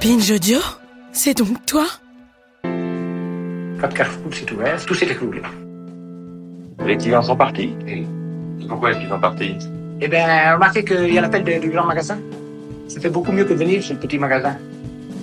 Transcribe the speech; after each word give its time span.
Pinge 0.00 0.30
Audio 0.30 0.58
C'est 1.12 1.36
donc 1.36 1.66
toi? 1.66 1.86
Quand 2.62 3.88
Carrefour 3.94 4.32
s'est 4.32 4.50
ouvert, 4.50 4.86
tout 4.86 4.94
s'est 4.94 5.04
écroulé. 5.06 5.42
Les 6.86 6.96
clients 6.96 7.22
sont 7.22 7.36
partis 7.36 7.74
Et, 7.86 8.06
Pourquoi 8.66 8.92
est-ce 8.92 9.00
qu'ils 9.00 9.10
sont 9.10 9.20
partis? 9.20 9.56
Eh 10.00 10.08
bien, 10.08 10.54
remarquez 10.54 10.84
qu'il 10.84 11.12
y 11.12 11.18
a 11.18 11.20
l'appel 11.20 11.60
du 11.60 11.68
grand 11.68 11.84
magasin. 11.84 12.18
Ça 12.88 12.98
fait 12.98 13.10
beaucoup 13.10 13.30
mieux 13.30 13.44
que 13.44 13.52
de 13.52 13.58
venir 13.58 13.82
chez 13.82 13.92
le 13.92 14.00
petit 14.00 14.18
magasin. 14.18 14.56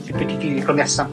Chez 0.05 0.13
le 0.13 0.20
petit 0.20 0.62
commerçant. 0.62 1.07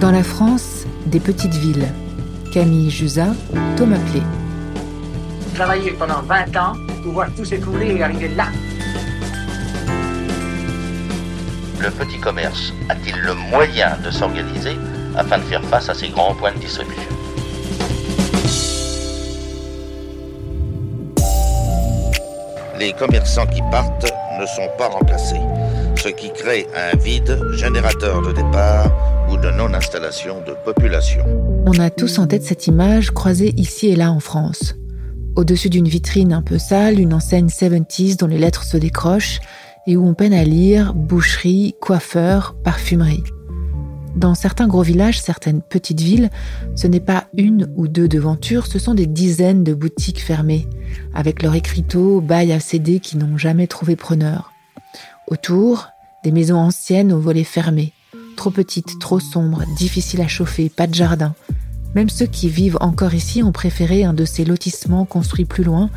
Dans 0.00 0.12
la 0.12 0.22
France, 0.22 0.86
des 1.06 1.18
petites 1.18 1.54
villes. 1.54 1.88
Camille 2.52 2.90
Jusa, 2.90 3.26
Thomas 3.76 3.98
Plé. 4.12 4.22
Travailler 5.54 5.90
pendant 5.98 6.22
20 6.22 6.56
ans 6.56 6.74
pour 7.02 7.12
voir 7.12 7.28
tout 7.36 7.44
s'écrouler 7.44 7.96
et 7.96 8.02
arriver 8.04 8.28
là. 8.28 8.46
Le 11.80 11.90
petit 11.90 12.18
commerce 12.18 12.72
a-t-il 12.88 13.16
le 13.20 13.34
moyen 13.34 13.96
de 14.04 14.10
s'organiser 14.10 14.76
afin 15.16 15.38
de 15.38 15.44
faire 15.44 15.62
face 15.66 15.88
à 15.88 15.94
ces 15.94 16.08
grands 16.08 16.34
points 16.34 16.52
de 16.52 16.58
distribution? 16.58 17.02
Les 22.80 22.92
commerçants 22.94 23.46
qui 23.46 23.60
partent 23.70 24.12
ne 24.40 24.46
sont 24.46 24.68
pas 24.76 24.88
remplacés, 24.88 25.40
ce 25.96 26.08
qui 26.08 26.32
crée 26.32 26.66
un 26.74 26.96
vide 26.96 27.38
générateur 27.52 28.22
de 28.22 28.32
départ 28.32 28.90
ou 29.30 29.36
de 29.36 29.50
non-installation 29.50 30.40
de 30.46 30.54
population. 30.64 31.24
On 31.66 31.78
a 31.78 31.90
tous 31.90 32.18
en 32.18 32.26
tête 32.26 32.42
cette 32.42 32.66
image 32.66 33.12
croisée 33.12 33.54
ici 33.56 33.86
et 33.86 33.96
là 33.96 34.10
en 34.10 34.20
France. 34.20 34.74
Au-dessus 35.36 35.70
d'une 35.70 35.86
vitrine 35.86 36.32
un 36.32 36.42
peu 36.42 36.58
sale, 36.58 36.98
une 36.98 37.14
enseigne 37.14 37.46
70s 37.46 38.16
dont 38.16 38.26
les 38.26 38.38
lettres 38.38 38.64
se 38.64 38.76
décrochent 38.76 39.38
et 39.88 39.96
où 39.96 40.06
on 40.06 40.12
peine 40.12 40.34
à 40.34 40.44
lire 40.44 40.92
boucherie, 40.92 41.74
coiffeur, 41.80 42.54
parfumerie. 42.62 43.24
Dans 44.16 44.34
certains 44.34 44.68
gros 44.68 44.82
villages, 44.82 45.18
certaines 45.18 45.62
petites 45.62 46.02
villes, 46.02 46.28
ce 46.76 46.86
n'est 46.86 47.00
pas 47.00 47.24
une 47.34 47.72
ou 47.74 47.88
deux 47.88 48.06
devantures, 48.06 48.66
ce 48.66 48.78
sont 48.78 48.92
des 48.92 49.06
dizaines 49.06 49.64
de 49.64 49.72
boutiques 49.72 50.22
fermées, 50.22 50.68
avec 51.14 51.42
leur 51.42 51.54
écriteau, 51.54 52.20
bail 52.20 52.52
à 52.52 52.60
céder 52.60 53.00
qui 53.00 53.16
n'ont 53.16 53.38
jamais 53.38 53.66
trouvé 53.66 53.96
preneur. 53.96 54.52
Autour, 55.26 55.88
des 56.22 56.32
maisons 56.32 56.58
anciennes 56.58 57.12
aux 57.12 57.20
volets 57.20 57.42
fermés, 57.42 57.94
trop 58.36 58.50
petites, 58.50 58.98
trop 58.98 59.20
sombres, 59.20 59.62
difficiles 59.78 60.20
à 60.20 60.28
chauffer, 60.28 60.68
pas 60.68 60.86
de 60.86 60.94
jardin. 60.94 61.34
Même 61.94 62.10
ceux 62.10 62.26
qui 62.26 62.50
vivent 62.50 62.76
encore 62.80 63.14
ici 63.14 63.42
ont 63.42 63.52
préféré 63.52 64.04
un 64.04 64.12
de 64.12 64.26
ces 64.26 64.44
lotissements 64.44 65.06
construits 65.06 65.46
plus 65.46 65.64
loin, 65.64 65.88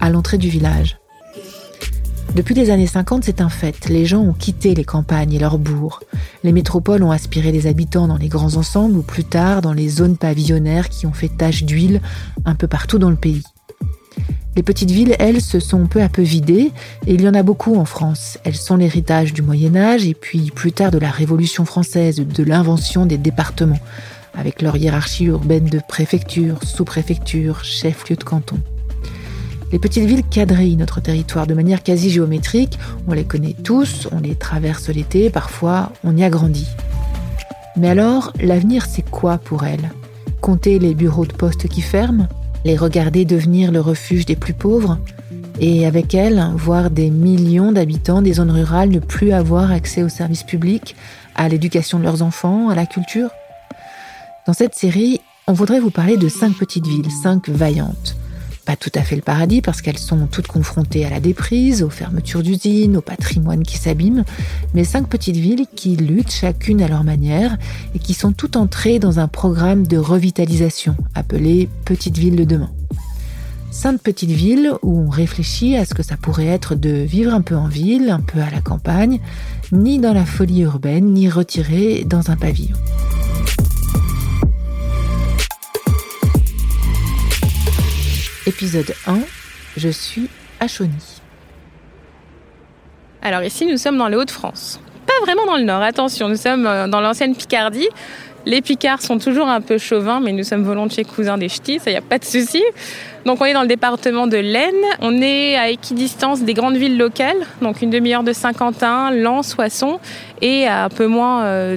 à 0.00 0.10
l'entrée 0.10 0.36
du 0.36 0.50
village. 0.50 0.98
Depuis 2.38 2.54
les 2.54 2.70
années 2.70 2.86
50, 2.86 3.24
c'est 3.24 3.40
un 3.40 3.48
fait. 3.48 3.88
Les 3.88 4.06
gens 4.06 4.20
ont 4.20 4.32
quitté 4.32 4.72
les 4.72 4.84
campagnes 4.84 5.32
et 5.32 5.40
leurs 5.40 5.58
bourgs. 5.58 6.04
Les 6.44 6.52
métropoles 6.52 7.02
ont 7.02 7.10
aspiré 7.10 7.50
les 7.50 7.66
habitants 7.66 8.06
dans 8.06 8.16
les 8.16 8.28
grands 8.28 8.54
ensembles 8.54 8.96
ou 8.96 9.02
plus 9.02 9.24
tard 9.24 9.60
dans 9.60 9.72
les 9.72 9.88
zones 9.88 10.16
pavillonnaires 10.16 10.88
qui 10.88 11.06
ont 11.06 11.12
fait 11.12 11.36
tache 11.36 11.64
d'huile 11.64 12.00
un 12.44 12.54
peu 12.54 12.68
partout 12.68 13.00
dans 13.00 13.10
le 13.10 13.16
pays. 13.16 13.42
Les 14.54 14.62
petites 14.62 14.92
villes, 14.92 15.16
elles, 15.18 15.40
se 15.40 15.58
sont 15.58 15.88
peu 15.88 16.00
à 16.00 16.08
peu 16.08 16.22
vidées, 16.22 16.70
et 17.08 17.14
il 17.14 17.22
y 17.22 17.28
en 17.28 17.34
a 17.34 17.42
beaucoup 17.42 17.74
en 17.74 17.84
France. 17.84 18.38
Elles 18.44 18.54
sont 18.54 18.76
l'héritage 18.76 19.32
du 19.32 19.42
Moyen 19.42 19.74
Âge 19.74 20.06
et 20.06 20.14
puis 20.14 20.52
plus 20.54 20.70
tard 20.70 20.92
de 20.92 20.98
la 20.98 21.10
Révolution 21.10 21.64
française, 21.64 22.20
de 22.20 22.44
l'invention 22.44 23.04
des 23.04 23.18
départements, 23.18 23.80
avec 24.34 24.62
leur 24.62 24.76
hiérarchie 24.76 25.24
urbaine 25.24 25.66
de 25.66 25.80
préfecture, 25.88 26.62
sous-préfecture, 26.62 27.64
chef-lieu 27.64 28.14
de 28.14 28.22
canton. 28.22 28.60
Les 29.70 29.78
petites 29.78 30.04
villes 30.04 30.24
quadrillent 30.24 30.76
notre 30.76 31.00
territoire 31.00 31.46
de 31.46 31.52
manière 31.52 31.82
quasi 31.82 32.08
géométrique, 32.08 32.78
on 33.06 33.12
les 33.12 33.24
connaît 33.24 33.54
tous, 33.62 34.08
on 34.12 34.20
les 34.20 34.34
traverse 34.34 34.88
l'été, 34.88 35.28
parfois 35.28 35.92
on 36.04 36.16
y 36.16 36.24
a 36.24 36.30
grandi. 36.30 36.66
Mais 37.76 37.90
alors, 37.90 38.32
l'avenir 38.40 38.86
c'est 38.86 39.08
quoi 39.08 39.36
pour 39.36 39.64
elles? 39.64 39.90
Compter 40.40 40.78
les 40.78 40.94
bureaux 40.94 41.26
de 41.26 41.34
poste 41.34 41.68
qui 41.68 41.82
ferment? 41.82 42.28
Les 42.64 42.76
regarder 42.76 43.26
devenir 43.26 43.70
le 43.70 43.80
refuge 43.80 44.24
des 44.24 44.36
plus 44.36 44.54
pauvres? 44.54 44.98
Et 45.60 45.86
avec 45.86 46.14
elles, 46.14 46.42
voir 46.56 46.88
des 46.90 47.10
millions 47.10 47.72
d'habitants 47.72 48.22
des 48.22 48.34
zones 48.34 48.50
rurales 48.50 48.90
ne 48.90 49.00
plus 49.00 49.32
avoir 49.32 49.70
accès 49.70 50.02
aux 50.02 50.08
services 50.08 50.44
publics, 50.44 50.96
à 51.34 51.48
l'éducation 51.48 51.98
de 51.98 52.04
leurs 52.04 52.22
enfants, 52.22 52.70
à 52.70 52.74
la 52.74 52.86
culture? 52.86 53.30
Dans 54.46 54.54
cette 54.54 54.74
série, 54.74 55.20
on 55.46 55.52
voudrait 55.52 55.80
vous 55.80 55.90
parler 55.90 56.16
de 56.16 56.28
cinq 56.28 56.54
petites 56.54 56.86
villes, 56.86 57.10
cinq 57.22 57.50
vaillantes 57.50 58.16
pas 58.68 58.76
tout 58.76 58.92
à 58.96 59.00
fait 59.00 59.16
le 59.16 59.22
paradis 59.22 59.62
parce 59.62 59.80
qu'elles 59.80 59.96
sont 59.96 60.26
toutes 60.26 60.46
confrontées 60.46 61.06
à 61.06 61.08
la 61.08 61.20
déprise, 61.20 61.82
aux 61.82 61.88
fermetures 61.88 62.42
d'usines, 62.42 62.98
au 62.98 63.00
patrimoine 63.00 63.62
qui 63.62 63.78
s'abîme, 63.78 64.24
mais 64.74 64.84
cinq 64.84 65.08
petites 65.08 65.38
villes 65.38 65.64
qui 65.74 65.96
luttent 65.96 66.30
chacune 66.30 66.82
à 66.82 66.88
leur 66.88 67.02
manière 67.02 67.56
et 67.94 67.98
qui 67.98 68.12
sont 68.12 68.32
toutes 68.32 68.56
entrées 68.56 68.98
dans 68.98 69.20
un 69.20 69.26
programme 69.26 69.86
de 69.86 69.96
revitalisation 69.96 70.96
appelé 71.14 71.70
Petites 71.86 72.18
villes 72.18 72.36
de 72.36 72.44
demain. 72.44 72.70
Cinq 73.70 74.02
petites 74.02 74.32
villes 74.32 74.74
où 74.82 74.98
on 74.98 75.08
réfléchit 75.08 75.74
à 75.74 75.86
ce 75.86 75.94
que 75.94 76.02
ça 76.02 76.18
pourrait 76.18 76.48
être 76.48 76.74
de 76.74 76.90
vivre 76.90 77.32
un 77.32 77.40
peu 77.40 77.56
en 77.56 77.68
ville, 77.68 78.10
un 78.10 78.20
peu 78.20 78.40
à 78.40 78.50
la 78.50 78.60
campagne, 78.60 79.18
ni 79.72 79.98
dans 79.98 80.12
la 80.12 80.26
folie 80.26 80.60
urbaine, 80.60 81.14
ni 81.14 81.30
retiré 81.30 82.04
dans 82.04 82.30
un 82.30 82.36
pavillon. 82.36 82.76
Épisode 88.48 88.94
1, 89.06 89.18
je 89.76 89.90
suis 89.90 90.30
à 90.58 90.68
Chauny. 90.68 91.20
Alors 93.20 93.42
ici, 93.42 93.66
nous 93.66 93.76
sommes 93.76 93.98
dans 93.98 94.08
les 94.08 94.16
Hauts-de-France. 94.16 94.80
Pas 95.06 95.12
vraiment 95.20 95.44
dans 95.44 95.58
le 95.58 95.64
nord, 95.64 95.82
attention, 95.82 96.30
nous 96.30 96.36
sommes 96.36 96.66
euh, 96.66 96.88
dans 96.88 97.02
l'ancienne 97.02 97.36
Picardie. 97.36 97.88
Les 98.46 98.62
Picards 98.62 99.02
sont 99.02 99.18
toujours 99.18 99.48
un 99.48 99.60
peu 99.60 99.76
chauvins, 99.76 100.20
mais 100.20 100.32
nous 100.32 100.44
sommes 100.44 100.62
volontiers 100.62 101.04
cousins 101.04 101.36
des 101.36 101.50
ch'tis, 101.50 101.78
ça 101.78 101.90
y 101.90 101.96
a 101.96 102.00
pas 102.00 102.18
de 102.18 102.24
souci. 102.24 102.62
Donc 103.26 103.38
on 103.42 103.44
est 103.44 103.52
dans 103.52 103.60
le 103.60 103.68
département 103.68 104.26
de 104.26 104.38
l'Aisne. 104.38 104.72
On 105.02 105.20
est 105.20 105.54
à 105.56 105.68
équidistance 105.68 106.40
des 106.40 106.54
grandes 106.54 106.78
villes 106.78 106.96
locales, 106.96 107.44
donc 107.60 107.82
une 107.82 107.90
demi-heure 107.90 108.22
de 108.22 108.32
Saint-Quentin, 108.32 109.10
Lens, 109.10 109.48
Soissons, 109.48 110.00
et 110.40 110.66
à 110.66 110.84
un 110.84 110.88
peu 110.88 111.06
moins 111.06 111.44
euh, 111.44 111.76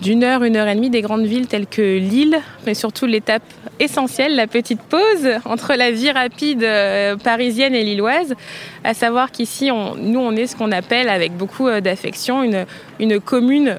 d'une 0.00 0.22
heure, 0.22 0.44
une 0.44 0.56
heure 0.56 0.68
et 0.68 0.74
demie 0.76 0.90
des 0.90 1.02
grandes 1.02 1.24
villes 1.24 1.48
telles 1.48 1.66
que 1.66 1.98
Lille, 1.98 2.38
mais 2.64 2.74
surtout 2.74 3.06
l'étape 3.06 3.42
essentielle, 3.80 4.36
la 4.36 4.46
petite 4.46 4.80
pause 4.82 5.28
entre 5.44 5.74
la 5.74 5.90
vie 5.90 6.10
rapide 6.10 6.62
euh, 6.62 7.16
parisienne 7.16 7.74
et 7.74 7.82
lilloise, 7.84 8.34
à 8.84 8.94
savoir 8.94 9.30
qu'ici, 9.32 9.70
on, 9.70 9.94
nous, 9.96 10.20
on 10.20 10.32
est 10.36 10.46
ce 10.46 10.56
qu'on 10.56 10.72
appelle 10.72 11.08
avec 11.08 11.36
beaucoup 11.36 11.68
euh, 11.68 11.80
d'affection 11.80 12.42
une, 12.42 12.66
une 13.00 13.20
commune 13.20 13.78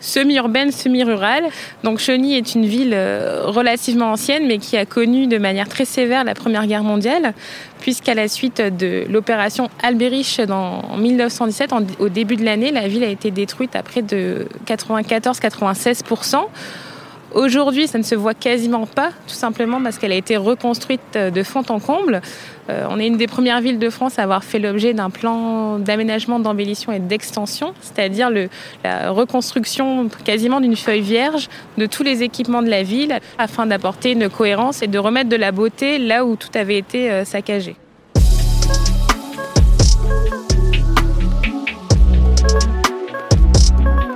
semi-urbaine, 0.00 0.70
semi-rurale. 0.70 1.44
Donc 1.82 1.98
Chauny 1.98 2.36
est 2.36 2.54
une 2.54 2.66
ville 2.66 2.92
euh, 2.92 3.44
relativement 3.46 4.10
ancienne, 4.12 4.46
mais 4.46 4.58
qui 4.58 4.76
a 4.76 4.84
connu 4.84 5.26
de 5.28 5.38
manière 5.38 5.66
très 5.68 5.86
sévère 5.86 6.24
la 6.24 6.34
Première 6.34 6.66
Guerre 6.66 6.82
mondiale, 6.84 7.32
puisqu'à 7.80 8.12
la 8.12 8.28
suite 8.28 8.60
de 8.60 9.04
l'opération 9.08 9.70
Albérich 9.82 10.40
dans, 10.42 10.80
en 10.90 10.96
1917, 10.98 11.72
en- 11.72 11.80
au 12.00 12.08
début 12.10 12.36
de 12.36 12.44
l'année, 12.44 12.70
la 12.70 12.86
ville 12.86 13.04
a 13.04 13.08
été 13.08 13.30
détruite 13.30 13.74
à 13.76 13.82
près 13.82 14.02
de 14.02 14.46
94-96%. 14.66 16.36
Aujourd'hui, 17.34 17.88
ça 17.88 17.98
ne 17.98 18.04
se 18.04 18.14
voit 18.14 18.32
quasiment 18.32 18.86
pas, 18.86 19.10
tout 19.26 19.34
simplement 19.34 19.82
parce 19.82 19.98
qu'elle 19.98 20.12
a 20.12 20.16
été 20.16 20.36
reconstruite 20.36 21.00
euh, 21.16 21.30
de 21.30 21.42
fond 21.42 21.64
en 21.68 21.80
comble. 21.80 22.22
Euh, 22.70 22.86
on 22.88 23.00
est 23.00 23.08
une 23.08 23.16
des 23.16 23.26
premières 23.26 23.60
villes 23.60 23.80
de 23.80 23.90
France 23.90 24.20
à 24.20 24.22
avoir 24.22 24.44
fait 24.44 24.60
l'objet 24.60 24.94
d'un 24.94 25.10
plan 25.10 25.80
d'aménagement, 25.80 26.38
d'embellition 26.38 26.92
et 26.92 27.00
d'extension, 27.00 27.74
c'est-à-dire 27.80 28.30
la 28.84 29.10
reconstruction 29.10 30.08
quasiment 30.24 30.60
d'une 30.60 30.76
feuille 30.76 31.00
vierge 31.00 31.48
de 31.76 31.86
tous 31.86 32.04
les 32.04 32.22
équipements 32.22 32.62
de 32.62 32.70
la 32.70 32.84
ville 32.84 33.18
afin 33.36 33.66
d'apporter 33.66 34.12
une 34.12 34.28
cohérence 34.28 34.82
et 34.82 34.86
de 34.86 34.98
remettre 34.98 35.28
de 35.28 35.36
la 35.36 35.50
beauté 35.50 35.98
là 35.98 36.24
où 36.24 36.36
tout 36.36 36.50
avait 36.54 36.78
été 36.78 37.10
euh, 37.10 37.24
saccagé. 37.24 37.74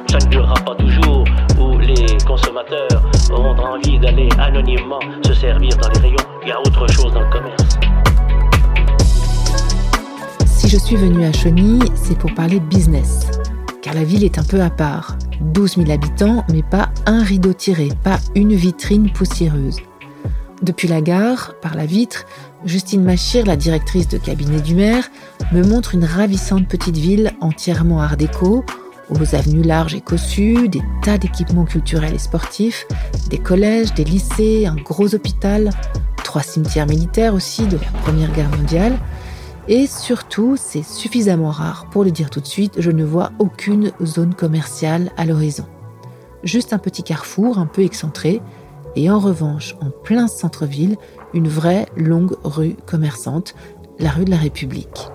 Ça 0.09 0.19
ne 0.19 0.31
durera 0.31 0.55
pas 0.65 0.75
Si 10.47 10.69
je 10.69 10.77
suis 10.79 10.97
venue 10.97 11.25
à 11.25 11.33
Chauny, 11.33 11.81
c'est 11.95 12.19
pour 12.19 12.35
parler 12.35 12.61
business. 12.61 13.27
Car 13.83 13.95
la 13.95 14.05
ville 14.05 14.25
est 14.25 14.39
un 14.39 14.45
peu 14.45 14.61
à 14.61 14.71
part. 14.71 15.17
12 15.41 15.77
000 15.77 15.91
habitants, 15.91 16.45
mais 16.51 16.63
pas 16.63 16.91
un 17.07 17.23
rideau 17.23 17.53
tiré, 17.53 17.91
pas 18.03 18.19
une 18.35 18.55
vitrine 18.55 19.11
poussiéreuse. 19.11 19.79
Depuis 20.63 20.89
la 20.89 21.01
gare, 21.01 21.55
par 21.63 21.77
la 21.77 21.87
vitre, 21.87 22.25
Justine 22.65 23.05
Machir, 23.05 23.47
la 23.47 23.55
directrice 23.55 24.09
de 24.09 24.19
cabinet 24.19 24.61
du 24.61 24.75
maire, 24.75 25.09
me 25.53 25.63
montre 25.63 25.95
une 25.95 26.05
ravissante 26.05 26.67
petite 26.67 26.97
ville 26.97 27.33
entièrement 27.41 28.01
art 28.01 28.17
déco, 28.17 28.65
aux 29.11 29.35
avenues 29.35 29.63
larges 29.63 29.95
et 29.95 30.01
cossues, 30.01 30.69
des 30.69 30.83
tas 31.03 31.19
d'équipements 31.19 31.65
culturels 31.65 32.15
et 32.15 32.19
sportifs, 32.19 32.87
des 33.31 33.39
collèges, 33.39 33.95
des 33.95 34.05
lycées, 34.05 34.67
un 34.67 34.77
gros 34.77 35.15
hôpital, 35.15 35.71
trois 36.25 36.43
cimetières 36.43 36.87
militaires 36.87 37.35
aussi 37.35 37.67
de 37.67 37.77
la 37.77 38.01
Première 38.03 38.33
Guerre 38.33 38.51
mondiale. 38.57 38.99
Et 39.67 39.87
surtout, 39.87 40.57
c'est 40.57 40.83
suffisamment 40.83 41.51
rare 41.51 41.89
pour 41.91 42.05
le 42.05 42.11
dire 42.11 42.31
tout 42.31 42.41
de 42.41 42.47
suite, 42.47 42.75
je 42.79 42.91
ne 42.91 43.05
vois 43.05 43.33
aucune 43.39 43.93
zone 44.03 44.35
commerciale 44.35 45.11
à 45.17 45.27
l'horizon. 45.27 45.67
Juste 46.43 46.73
un 46.73 46.79
petit 46.79 47.03
carrefour 47.03 47.59
un 47.59 47.67
peu 47.67 47.83
excentré, 47.83 48.41
et 48.97 49.11
en 49.11 49.19
revanche, 49.19 49.77
en 49.81 49.91
plein 49.91 50.27
centre-ville, 50.27 50.97
une 51.35 51.49
vraie 51.49 51.87
longue 51.97 52.37
rue 52.45 52.77
commerçante, 52.87 53.55
la 53.99 54.11
rue 54.11 54.25
de 54.25 54.31
la 54.31 54.37
République. 54.37 55.11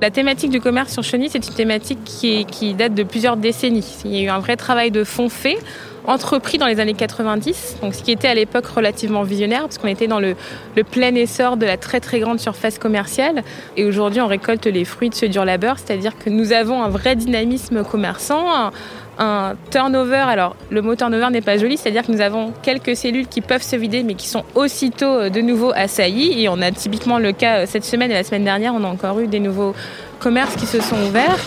La 0.00 0.10
thématique 0.10 0.50
du 0.50 0.62
commerce 0.62 0.94
sur 0.94 1.02
Chauny, 1.02 1.28
c'est 1.28 1.46
une 1.46 1.52
thématique 1.52 1.98
qui, 2.04 2.72
date 2.72 2.94
de 2.94 3.02
plusieurs 3.02 3.36
décennies. 3.36 3.98
Il 4.06 4.14
y 4.14 4.20
a 4.20 4.22
eu 4.22 4.28
un 4.28 4.38
vrai 4.38 4.56
travail 4.56 4.90
de 4.90 5.04
fond 5.04 5.28
fait, 5.28 5.58
entrepris 6.06 6.56
dans 6.56 6.66
les 6.66 6.80
années 6.80 6.94
90, 6.94 7.76
donc 7.82 7.94
ce 7.94 8.02
qui 8.02 8.10
était 8.10 8.28
à 8.28 8.34
l'époque 8.34 8.64
relativement 8.64 9.24
visionnaire, 9.24 9.60
parce 9.60 9.76
qu'on 9.76 9.88
était 9.88 10.06
dans 10.06 10.18
le, 10.18 10.36
le, 10.74 10.84
plein 10.84 11.14
essor 11.14 11.58
de 11.58 11.66
la 11.66 11.76
très 11.76 12.00
très 12.00 12.18
grande 12.18 12.40
surface 12.40 12.78
commerciale. 12.78 13.42
Et 13.76 13.84
aujourd'hui, 13.84 14.22
on 14.22 14.26
récolte 14.26 14.64
les 14.64 14.86
fruits 14.86 15.10
de 15.10 15.14
ce 15.14 15.26
dur 15.26 15.44
labeur, 15.44 15.78
c'est-à-dire 15.78 16.16
que 16.16 16.30
nous 16.30 16.52
avons 16.52 16.82
un 16.82 16.88
vrai 16.88 17.14
dynamisme 17.14 17.84
commerçant, 17.84 18.72
un 19.20 19.54
turnover. 19.70 20.16
Alors, 20.16 20.56
le 20.70 20.82
mot 20.82 20.96
turnover 20.96 21.28
n'est 21.30 21.42
pas 21.42 21.58
joli, 21.58 21.76
c'est-à-dire 21.76 22.04
que 22.04 22.10
nous 22.10 22.20
avons 22.20 22.52
quelques 22.62 22.96
cellules 22.96 23.28
qui 23.28 23.42
peuvent 23.42 23.62
se 23.62 23.76
vider, 23.76 24.02
mais 24.02 24.14
qui 24.14 24.26
sont 24.26 24.44
aussitôt 24.54 25.20
euh, 25.20 25.30
de 25.30 25.40
nouveau 25.40 25.72
assaillies. 25.74 26.42
Et 26.42 26.48
on 26.48 26.60
a 26.60 26.72
typiquement 26.72 27.18
le 27.18 27.32
cas 27.32 27.60
euh, 27.60 27.66
cette 27.66 27.84
semaine 27.84 28.10
et 28.10 28.14
la 28.14 28.24
semaine 28.24 28.44
dernière, 28.44 28.74
on 28.74 28.82
a 28.82 28.88
encore 28.88 29.20
eu 29.20 29.28
des 29.28 29.40
nouveaux 29.40 29.74
commerces 30.18 30.56
qui 30.56 30.66
se 30.66 30.80
sont 30.80 30.96
ouverts. 31.06 31.38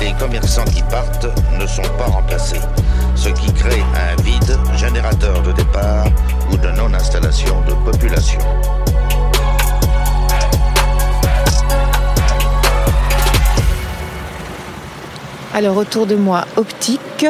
Les 0.00 0.12
commerçants 0.12 0.64
qui 0.64 0.82
partent 0.82 1.26
ne 1.58 1.66
sont 1.66 1.82
pas 1.98 2.06
remplacés, 2.06 2.60
ce 3.16 3.30
qui 3.30 3.52
crée 3.52 3.82
un 3.96 4.22
vide 4.22 4.56
générateur 4.76 5.42
de 5.42 5.50
départ 5.52 6.06
ou 6.52 6.56
de 6.56 6.68
non-installation 6.68 7.60
de 7.62 7.74
population. 7.90 8.38
Alors 15.54 15.78
autour 15.78 16.06
de 16.06 16.14
moi, 16.14 16.46
optique, 16.56 17.26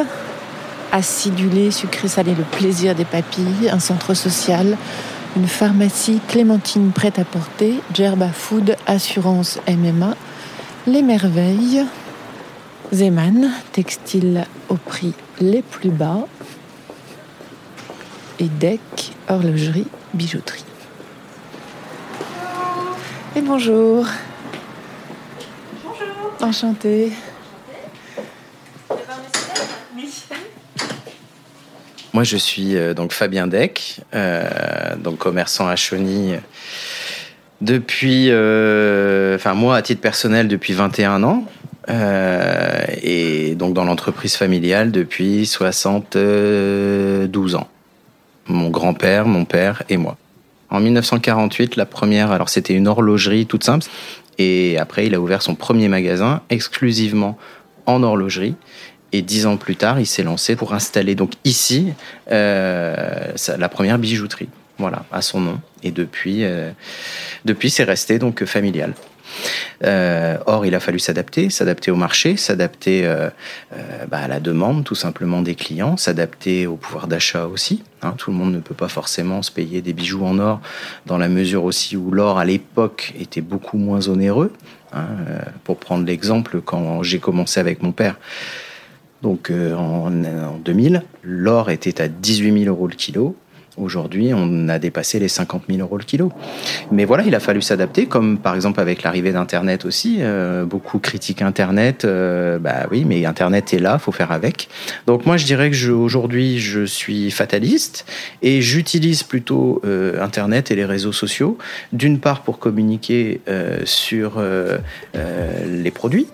acidulé, 0.91 1.71
sucré, 1.71 2.07
salé, 2.09 2.35
le 2.35 2.43
plaisir 2.43 2.93
des 2.93 3.05
papilles, 3.05 3.69
un 3.71 3.79
centre 3.79 4.13
social, 4.13 4.77
une 5.37 5.47
pharmacie, 5.47 6.19
Clémentine 6.27 6.91
prête 6.91 7.17
à 7.17 7.23
porter, 7.23 7.75
Gerba 7.93 8.29
Food, 8.29 8.75
assurance 8.87 9.59
MMA, 9.67 10.15
les 10.85 11.01
merveilles, 11.01 11.85
Zeman, 12.93 13.51
textile 13.71 14.45
au 14.67 14.75
prix 14.75 15.13
les 15.39 15.61
plus 15.61 15.91
bas, 15.91 16.27
et 18.39 18.47
Deck, 18.47 19.13
horlogerie, 19.29 19.87
bijouterie. 20.13 20.65
Et 23.35 23.41
bonjour. 23.41 24.05
Bonjour. 25.83 26.33
Enchantée. 26.41 27.13
Moi, 32.19 32.25
je 32.25 32.35
suis 32.35 32.75
euh, 32.75 32.93
donc 32.93 33.13
Fabien 33.13 33.47
Deck, 33.47 34.01
euh, 34.13 34.43
donc 34.97 35.19
commerçant 35.19 35.69
à 35.69 35.77
Chauny 35.77 36.33
depuis, 37.61 38.25
euh, 38.29 39.35
enfin 39.35 39.53
moi 39.53 39.77
à 39.77 39.81
titre 39.81 40.01
personnel 40.01 40.49
depuis 40.49 40.73
21 40.73 41.23
ans 41.23 41.45
et 43.01 43.55
donc 43.55 43.73
dans 43.73 43.85
l'entreprise 43.85 44.35
familiale 44.35 44.91
depuis 44.91 45.45
72 45.45 47.55
ans. 47.55 47.69
Mon 48.47 48.69
grand-père, 48.69 49.25
mon 49.25 49.45
père 49.45 49.83
et 49.87 49.95
moi. 49.95 50.17
En 50.69 50.81
1948, 50.81 51.77
la 51.77 51.85
première, 51.85 52.33
alors 52.33 52.49
c'était 52.49 52.73
une 52.73 52.89
horlogerie 52.89 53.45
toute 53.45 53.63
simple, 53.63 53.85
et 54.37 54.77
après 54.77 55.05
il 55.05 55.15
a 55.15 55.21
ouvert 55.21 55.41
son 55.41 55.55
premier 55.55 55.87
magasin 55.87 56.41
exclusivement 56.49 57.37
en 57.85 58.03
horlogerie. 58.03 58.55
Et 59.11 59.21
dix 59.21 59.45
ans 59.45 59.57
plus 59.57 59.75
tard, 59.75 59.99
il 59.99 60.05
s'est 60.05 60.23
lancé 60.23 60.55
pour 60.55 60.73
installer 60.73 61.15
donc 61.15 61.33
ici 61.43 61.93
euh, 62.31 63.33
la 63.57 63.69
première 63.69 63.97
bijouterie, 63.97 64.49
voilà, 64.77 65.05
à 65.11 65.21
son 65.21 65.39
nom. 65.39 65.59
Et 65.83 65.91
depuis, 65.91 66.43
euh, 66.43 66.71
depuis 67.45 67.69
c'est 67.69 67.83
resté 67.83 68.19
donc 68.19 68.45
familial. 68.45 68.93
Euh, 69.83 70.37
or, 70.45 70.65
il 70.65 70.75
a 70.75 70.79
fallu 70.79 70.99
s'adapter, 70.99 71.49
s'adapter 71.49 71.91
au 71.91 71.95
marché, 71.95 72.37
s'adapter 72.37 73.05
euh, 73.05 73.29
euh, 73.73 74.05
bah, 74.07 74.19
à 74.19 74.27
la 74.27 74.39
demande 74.39 74.83
tout 74.83 74.95
simplement 74.95 75.41
des 75.41 75.55
clients, 75.55 75.97
s'adapter 75.97 76.67
au 76.67 76.75
pouvoir 76.75 77.07
d'achat 77.07 77.45
aussi. 77.45 77.83
Hein. 78.01 78.13
Tout 78.17 78.31
le 78.31 78.37
monde 78.37 78.53
ne 78.53 78.59
peut 78.59 78.75
pas 78.75 78.87
forcément 78.87 79.41
se 79.41 79.51
payer 79.51 79.81
des 79.81 79.93
bijoux 79.93 80.25
en 80.25 80.39
or 80.39 80.59
dans 81.05 81.17
la 81.17 81.29
mesure 81.29 81.63
aussi 81.63 81.95
où 81.97 82.11
l'or 82.11 82.37
à 82.39 82.45
l'époque 82.45 83.13
était 83.19 83.41
beaucoup 83.41 83.77
moins 83.77 84.07
onéreux. 84.07 84.51
Hein. 84.93 85.05
Pour 85.63 85.77
prendre 85.77 86.05
l'exemple, 86.05 86.61
quand 86.61 87.03
j'ai 87.03 87.19
commencé 87.19 87.59
avec 87.59 87.83
mon 87.83 87.91
père, 87.91 88.15
donc 89.21 89.49
euh, 89.49 89.75
en, 89.75 90.23
en, 90.23 90.57
2000, 90.63 91.03
l'or 91.23 91.69
était 91.69 92.01
à 92.01 92.07
18 92.07 92.63
000 92.63 92.75
euros 92.75 92.87
le 92.87 92.95
kilo. 92.95 93.35
Aujourd'hui, 93.79 94.31
on 94.33 94.67
a 94.67 94.77
dépassé 94.77 95.19
les 95.19 95.29
50 95.29 95.63
000 95.69 95.79
euros 95.79 95.97
le 95.97 96.03
kilo. 96.03 96.31
Mais 96.91 97.05
voilà, 97.05 97.23
il 97.23 97.33
a 97.33 97.39
fallu 97.39 97.61
s'adapter, 97.61 98.07
comme 98.07 98.37
par 98.37 98.55
exemple 98.55 98.81
avec 98.81 99.03
l'arrivée 99.03 99.31
d'Internet 99.31 99.85
aussi. 99.85 100.17
Euh, 100.19 100.65
beaucoup 100.65 100.99
critiquent 100.99 101.41
Internet. 101.41 102.03
Euh, 102.03 102.59
bah 102.59 102.87
oui, 102.91 103.05
mais 103.05 103.25
Internet 103.25 103.73
est 103.73 103.79
là, 103.79 103.97
faut 103.97 104.11
faire 104.11 104.33
avec. 104.33 104.67
Donc 105.07 105.25
moi, 105.25 105.37
je 105.37 105.45
dirais 105.45 105.71
que 105.71 105.91
aujourd'hui, 105.91 106.59
je 106.59 106.83
suis 106.83 107.31
fataliste 107.31 108.05
et 108.41 108.61
j'utilise 108.61 109.23
plutôt 109.23 109.81
euh, 109.85 110.21
Internet 110.21 110.71
et 110.71 110.75
les 110.75 110.85
réseaux 110.85 111.13
sociaux, 111.13 111.57
d'une 111.93 112.19
part 112.19 112.41
pour 112.41 112.59
communiquer 112.59 113.41
sur 113.85 114.41
les 115.13 115.91
produits, 115.91 116.27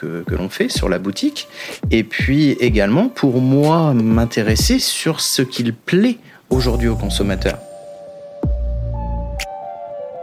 que, 0.00 0.34
l'on 0.34 0.48
fait 0.48 0.68
sur 0.68 0.88
la 0.88 0.98
boutique, 0.98 1.48
et 1.90 2.04
puis 2.04 2.52
également 2.52 3.08
pour 3.08 3.40
moi 3.40 3.92
m'intéresser 3.94 4.78
sur 4.78 5.20
ce 5.20 5.42
qu'il 5.42 5.74
plaît 5.74 6.18
aujourd'hui 6.48 6.88
aux 6.88 6.96
consommateurs. 6.96 7.58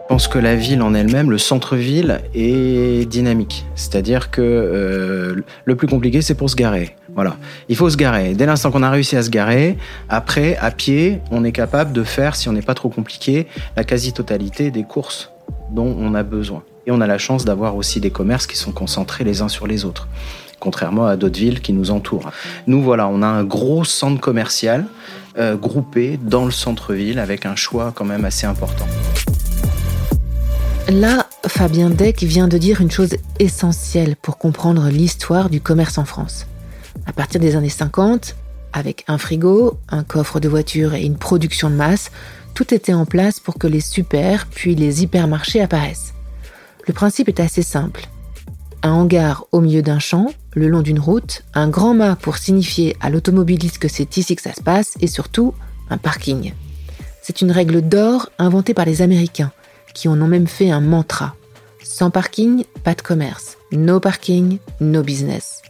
Je 0.07 0.13
pense 0.13 0.29
que 0.29 0.39
la 0.39 0.56
ville 0.56 0.81
en 0.81 0.94
elle-même, 0.94 1.29
le 1.29 1.38
centre-ville, 1.38 2.21
est 2.33 3.06
dynamique. 3.09 3.65
C'est-à-dire 3.75 4.31
que 4.31 4.41
euh, 4.41 5.44
le 5.65 5.75
plus 5.75 5.88
compliqué, 5.88 6.21
c'est 6.21 6.33
pour 6.33 6.50
se 6.50 6.56
garer. 6.56 6.95
Voilà. 7.13 7.35
Il 7.68 7.75
faut 7.75 7.89
se 7.89 7.97
garer. 7.97 8.33
Dès 8.33 8.45
l'instant 8.45 8.71
qu'on 8.71 8.83
a 8.83 8.89
réussi 8.89 9.18
à 9.18 9.23
se 9.23 9.30
garer, 9.30 9.77
après, 10.07 10.56
à 10.62 10.71
pied, 10.71 11.19
on 11.30 11.44
est 11.44 11.51
capable 11.51 11.91
de 11.91 12.03
faire, 12.03 12.38
si 12.38 12.47
on 12.47 12.53
n'est 12.53 12.62
pas 12.62 12.73
trop 12.73 12.88
compliqué, 12.88 13.47
la 13.75 13.83
quasi-totalité 13.83 14.71
des 14.71 14.83
courses 14.83 15.30
dont 15.71 15.94
on 16.00 16.13
a 16.15 16.23
besoin. 16.23 16.63
Et 16.87 16.91
on 16.91 17.01
a 17.01 17.07
la 17.07 17.17
chance 17.17 17.44
d'avoir 17.44 17.75
aussi 17.75 17.99
des 17.99 18.11
commerces 18.11 18.47
qui 18.47 18.56
sont 18.56 18.71
concentrés 18.71 19.25
les 19.25 19.41
uns 19.41 19.49
sur 19.49 19.67
les 19.67 19.83
autres, 19.83 20.07
contrairement 20.61 21.06
à 21.06 21.17
d'autres 21.17 21.37
villes 21.37 21.59
qui 21.59 21.73
nous 21.73 21.91
entourent. 21.91 22.31
Nous, 22.65 22.81
voilà, 22.81 23.09
on 23.09 23.21
a 23.21 23.27
un 23.27 23.44
gros 23.44 23.83
centre 23.83 24.21
commercial 24.21 24.85
euh, 25.37 25.57
groupé 25.57 26.17
dans 26.23 26.45
le 26.45 26.51
centre-ville 26.51 27.19
avec 27.19 27.45
un 27.45 27.57
choix 27.57 27.91
quand 27.94 28.06
même 28.06 28.23
assez 28.23 28.47
important. 28.47 28.87
Là, 30.87 31.27
Fabien 31.45 31.89
Deck 31.89 32.23
vient 32.23 32.47
de 32.47 32.57
dire 32.57 32.79
une 32.79 32.89
chose 32.89 33.17
essentielle 33.37 34.15
pour 34.15 34.37
comprendre 34.37 34.87
l'histoire 34.87 35.49
du 35.49 35.59
commerce 35.59 35.97
en 35.97 36.06
France. 36.06 36.47
À 37.06 37.11
partir 37.11 37.41
des 37.41 37.57
années 37.57 37.67
50, 37.67 38.37
avec 38.71 39.03
un 39.09 39.17
frigo, 39.17 39.77
un 39.89 40.03
coffre 40.03 40.39
de 40.39 40.47
voiture 40.47 40.94
et 40.94 41.03
une 41.03 41.17
production 41.17 41.69
de 41.69 41.75
masse, 41.75 42.11
tout 42.53 42.73
était 42.73 42.94
en 42.94 43.06
place 43.06 43.41
pour 43.41 43.57
que 43.57 43.67
les 43.67 43.81
super 43.81 44.47
puis 44.47 44.73
les 44.73 45.03
hypermarchés 45.03 45.59
apparaissent. 45.61 46.13
Le 46.87 46.94
principe 46.94 47.27
est 47.27 47.41
assez 47.41 47.63
simple. 47.63 48.07
Un 48.81 48.91
hangar 48.91 49.45
au 49.51 49.59
milieu 49.59 49.81
d'un 49.81 49.99
champ, 49.99 50.27
le 50.53 50.69
long 50.69 50.81
d'une 50.81 50.99
route, 50.99 51.44
un 51.53 51.67
grand 51.67 51.94
mât 51.94 52.15
pour 52.15 52.37
signifier 52.37 52.95
à 53.01 53.09
l'automobiliste 53.09 53.77
que 53.77 53.89
c'est 53.89 54.15
ici 54.15 54.35
que 54.35 54.41
ça 54.41 54.53
se 54.53 54.61
passe, 54.61 54.94
et 55.01 55.07
surtout 55.07 55.53
un 55.89 55.97
parking. 55.97 56.53
C'est 57.21 57.41
une 57.41 57.51
règle 57.51 57.81
d'or 57.81 58.29
inventée 58.39 58.73
par 58.73 58.85
les 58.85 59.01
Américains, 59.01 59.51
qui 59.94 60.07
en 60.07 60.19
ont 60.21 60.27
même 60.27 60.47
fait 60.47 60.71
un 60.71 60.79
mantra. 60.79 61.35
Sans 61.83 62.09
parking, 62.09 62.63
pas 62.83 62.95
de 62.95 63.01
commerce. 63.01 63.57
No 63.73 63.99
parking, 63.99 64.59
no 64.79 65.03
business. 65.03 65.61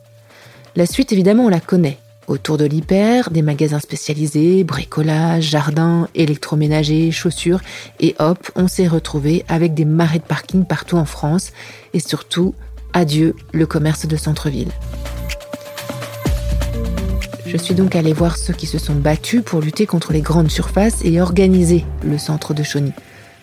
La 0.76 0.86
suite, 0.86 1.12
évidemment, 1.12 1.46
on 1.46 1.50
la 1.50 1.60
connaît. 1.60 1.98
Autour 2.28 2.58
de 2.58 2.66
l'hyper, 2.66 3.30
des 3.30 3.42
magasins 3.42 3.80
spécialisés, 3.80 4.66
bricolage, 4.66 5.46
jardin, 5.46 6.10
électroménager, 6.14 7.10
chaussures, 7.10 7.62
et 8.02 8.16
hop, 8.20 8.52
on 8.58 8.68
s'est 8.68 8.88
retrouvé 8.88 9.46
avec 9.48 9.74
des 9.74 9.86
marées 9.86 10.20
de 10.20 10.26
parking 10.26 10.66
partout 10.66 10.98
en 10.98 11.06
France, 11.06 11.54
et 11.94 12.02
surtout, 12.02 12.54
adieu 12.92 13.34
le 13.54 13.66
commerce 13.66 14.08
de 14.08 14.18
centre-ville. 14.18 14.72
Je 17.46 17.56
suis 17.56 17.76
donc 17.76 17.96
allée 17.96 18.12
voir 18.12 18.36
ceux 18.36 18.54
qui 18.54 18.68
se 18.68 18.78
sont 18.78 18.96
battus 18.96 19.42
pour 19.42 19.62
lutter 19.62 19.86
contre 19.86 20.12
les 20.12 20.20
grandes 20.20 20.52
surfaces 20.52 21.06
et 21.06 21.22
organiser 21.22 21.86
le 22.04 22.18
centre 22.18 22.54
de 22.54 22.62
Chauny. 22.62 22.92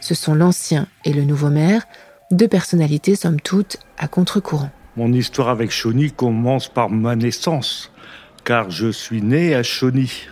Ce 0.02 0.14
sont 0.14 0.34
l'ancien 0.34 0.88
et 1.06 1.14
le 1.14 1.24
nouveau 1.24 1.48
maire, 1.48 1.86
deux 2.30 2.48
personnalités 2.48 3.16
somme 3.16 3.40
toute 3.40 3.78
à 3.96 4.08
contre-courant. 4.08 4.68
Mon 4.98 5.10
histoire 5.10 5.48
avec 5.48 5.70
Chauny 5.70 6.12
commence 6.12 6.68
par 6.68 6.90
ma 6.90 7.16
naissance 7.16 7.90
car 8.44 8.70
je 8.70 8.92
suis 8.92 9.22
né 9.22 9.54
à 9.54 9.62
Chauny. 9.62 10.28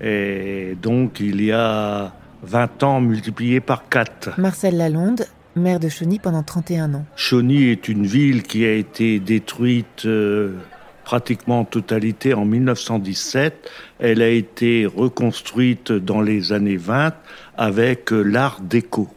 Et 0.00 0.76
donc, 0.80 1.20
il 1.20 1.42
y 1.42 1.52
a 1.52 2.12
20 2.42 2.82
ans 2.84 3.00
multiplié 3.00 3.60
par 3.60 3.88
4. 3.88 4.38
Marcel 4.38 4.76
Lalonde, 4.76 5.26
maire 5.56 5.80
de 5.80 5.88
Chauny 5.88 6.18
pendant 6.18 6.42
31 6.42 6.94
ans. 6.94 7.04
Chauny 7.16 7.64
est 7.64 7.88
une 7.88 8.06
ville 8.06 8.42
qui 8.42 8.64
a 8.64 8.72
été 8.72 9.18
détruite 9.18 10.06
euh, 10.06 10.56
pratiquement 11.04 11.60
en 11.60 11.64
totalité 11.64 12.32
en 12.32 12.44
1917. 12.44 13.68
Elle 13.98 14.22
a 14.22 14.28
été 14.28 14.86
reconstruite 14.86 15.92
dans 15.92 16.22
les 16.22 16.52
années 16.52 16.78
20 16.78 17.12
avec 17.58 18.12
euh, 18.12 18.22
l'art 18.22 18.60
déco. 18.62 19.08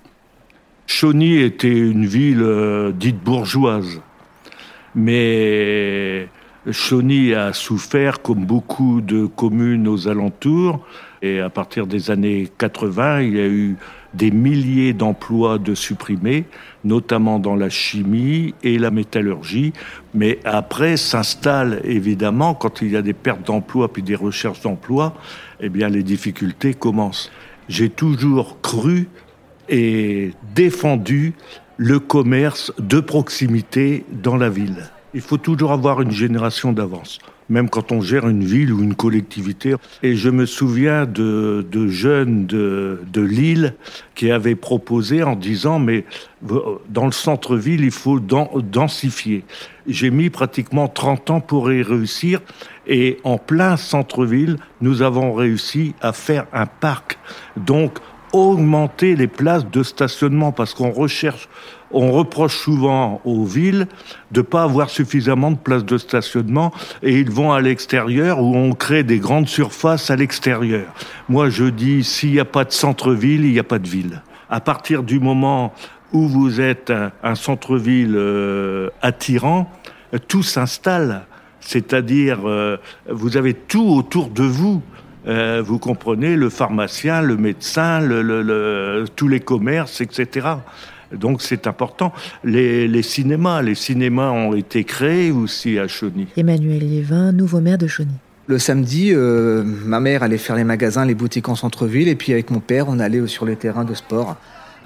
Chauny 0.86 1.38
était 1.38 1.70
une 1.70 2.06
ville 2.06 2.42
euh, 2.42 2.92
dite 2.92 3.24
bourgeoise, 3.24 4.02
mais 4.96 6.28
Chauny 6.72 7.34
a 7.34 7.52
souffert, 7.52 8.22
comme 8.22 8.46
beaucoup 8.46 9.02
de 9.02 9.26
communes 9.26 9.88
aux 9.88 10.08
alentours, 10.08 10.86
et 11.22 11.40
à 11.40 11.50
partir 11.50 11.88
des 11.88 12.10
années 12.10 12.50
80, 12.58 13.22
il 13.22 13.36
y 13.36 13.40
a 13.40 13.48
eu 13.48 13.76
des 14.14 14.32
milliers 14.32 14.94
d'emplois 14.94 15.58
de 15.58 15.76
supprimés, 15.76 16.46
notamment 16.84 17.40
dans 17.40 17.56
la 17.56 17.70
chimie 17.70 18.54
et 18.64 18.78
la 18.78 18.92
métallurgie. 18.92 19.74
Mais 20.14 20.40
après 20.46 20.98
s'installe 20.98 21.82
évidemment, 21.84 22.54
quand 22.54 22.82
il 22.82 22.92
y 22.92 22.98
a 22.98 23.02
des 23.02 23.14
pertes 23.14 23.46
d'emplois 23.46 23.92
puis 23.92 24.04
des 24.04 24.16
recherches 24.16 24.62
d'emplois, 24.62 25.16
eh 25.60 25.70
bien 25.70 25.90
les 25.90 26.04
difficultés 26.04 26.74
commencent. 26.74 27.32
J'ai 27.70 27.90
toujours 27.90 28.62
cru 28.62 29.08
et 29.70 30.34
défendu 30.54 31.34
le 31.78 32.00
commerce 32.00 32.72
de 32.80 33.00
proximité 33.00 34.06
dans 34.12 34.38
la 34.38 34.50
ville. 34.50 34.93
Il 35.14 35.22
faut 35.22 35.38
toujours 35.38 35.72
avoir 35.72 36.02
une 36.02 36.12
génération 36.12 36.72
d'avance, 36.72 37.20
même 37.48 37.70
quand 37.70 37.92
on 37.92 38.02
gère 38.02 38.28
une 38.28 38.44
ville 38.44 38.74
ou 38.74 38.82
une 38.82 38.96
collectivité. 38.96 39.76
Et 40.02 40.16
je 40.16 40.30
me 40.30 40.46
souviens 40.46 41.06
de, 41.06 41.66
de 41.72 41.88
jeunes 41.88 42.48
de, 42.48 43.02
de 43.12 43.22
Lille 43.22 43.76
qui 44.16 44.32
avaient 44.32 44.56
proposé 44.56 45.22
en 45.22 45.36
disant, 45.36 45.78
mais 45.78 46.06
dans 46.90 47.06
le 47.06 47.12
centre-ville, 47.12 47.84
il 47.84 47.92
faut 47.92 48.20
densifier. 48.20 49.44
J'ai 49.88 50.10
mis 50.10 50.30
pratiquement 50.32 50.88
30 50.88 51.30
ans 51.30 51.42
pour 51.42 51.72
y 51.72 51.84
réussir. 51.84 52.40
Et 52.88 53.20
en 53.24 53.38
plein 53.38 53.78
centre-ville, 53.78 54.58
nous 54.82 55.04
avons 55.04 55.34
réussi 55.34 55.94
à 56.02 56.12
faire 56.12 56.48
un 56.52 56.66
parc. 56.66 57.18
Donc, 57.56 58.00
augmenter 58.34 59.16
les 59.16 59.28
places 59.28 59.70
de 59.70 59.84
stationnement 59.84 60.52
parce 60.52 60.74
qu'on 60.74 60.92
recherche, 60.92 61.48
on 61.94 62.12
reproche 62.12 62.58
souvent 62.58 63.22
aux 63.24 63.46
villes 63.46 63.88
de 64.32 64.42
pas 64.42 64.64
avoir 64.64 64.90
suffisamment 64.90 65.52
de 65.52 65.58
places 65.58 65.86
de 65.86 65.98
stationnement 65.98 66.74
et 67.02 67.20
ils 67.20 67.32
vont 67.32 67.52
à 67.52 67.62
l'extérieur 67.62 68.42
où 68.42 68.56
on 68.56 68.74
crée 68.74 69.04
des 69.04 69.20
grandes 69.20 69.48
surfaces 69.48 70.10
à 70.10 70.16
l'extérieur. 70.16 70.88
Moi, 71.30 71.50
je 71.50 71.66
dis, 71.66 72.04
s'il 72.04 72.32
n'y 72.32 72.40
a 72.40 72.46
pas 72.46 72.66
de 72.66 72.72
centre-ville, 72.72 73.46
il 73.46 73.52
n'y 73.52 73.60
a 73.60 73.64
pas 73.64 73.80
de 73.80 73.88
ville. 73.88 74.22
À 74.50 74.60
partir 74.60 75.04
du 75.04 75.20
moment 75.20 75.74
où 76.12 76.28
vous 76.28 76.62
êtes 76.62 76.94
un, 77.24 77.36
centre-ville 77.36 78.16
euh, 78.16 78.90
attirant, 79.02 79.70
tout 80.28 80.44
s'installe. 80.44 81.26
C'est-à-dire, 81.60 82.48
euh, 82.48 82.78
vous 83.10 83.38
avez 83.38 83.54
tout 83.54 83.88
autour 83.88 84.30
de 84.30 84.44
vous. 84.44 84.82
Euh, 85.26 85.64
vous 85.66 85.80
comprenez, 85.80 86.36
le 86.36 86.50
pharmacien, 86.50 87.22
le 87.22 87.38
médecin, 87.38 88.02
tous 89.16 89.28
les 89.28 89.40
commerces, 89.40 90.02
etc. 90.02 90.48
Donc 91.14 91.42
c'est 91.42 91.68
important. 91.68 92.14
Les, 92.44 93.02
cinémas, 93.02 93.62
les 93.62 93.76
cinémas 93.76 94.32
ont 94.32 94.54
été 94.54 94.84
créés 94.84 95.32
aussi 95.32 95.80
à 95.80 95.88
Chauny. 95.88 96.28
Emmanuel 96.38 96.84
Yévin, 96.84 97.32
nouveau 97.32 97.60
maire 97.60 97.78
de 97.78 97.88
Chauny. 97.88 98.14
Le 98.48 98.60
samedi, 98.60 99.12
euh, 99.14 99.64
ma 99.64 100.00
mère 100.00 100.22
allait 100.24 100.38
faire 100.38 100.56
les 100.56 100.66
magasins, 100.66 101.06
les 101.06 101.16
boutiques 101.16 101.48
en 101.48 101.56
centre-ville, 101.56 102.10
et 102.10 102.16
puis 102.16 102.34
avec 102.34 102.52
mon 102.52 102.60
père, 102.60 102.88
on 102.90 103.00
allait 103.00 103.26
sur 103.28 103.46
les 103.46 103.56
terrains 103.56 103.86
de 103.86 103.94
sport 103.94 104.36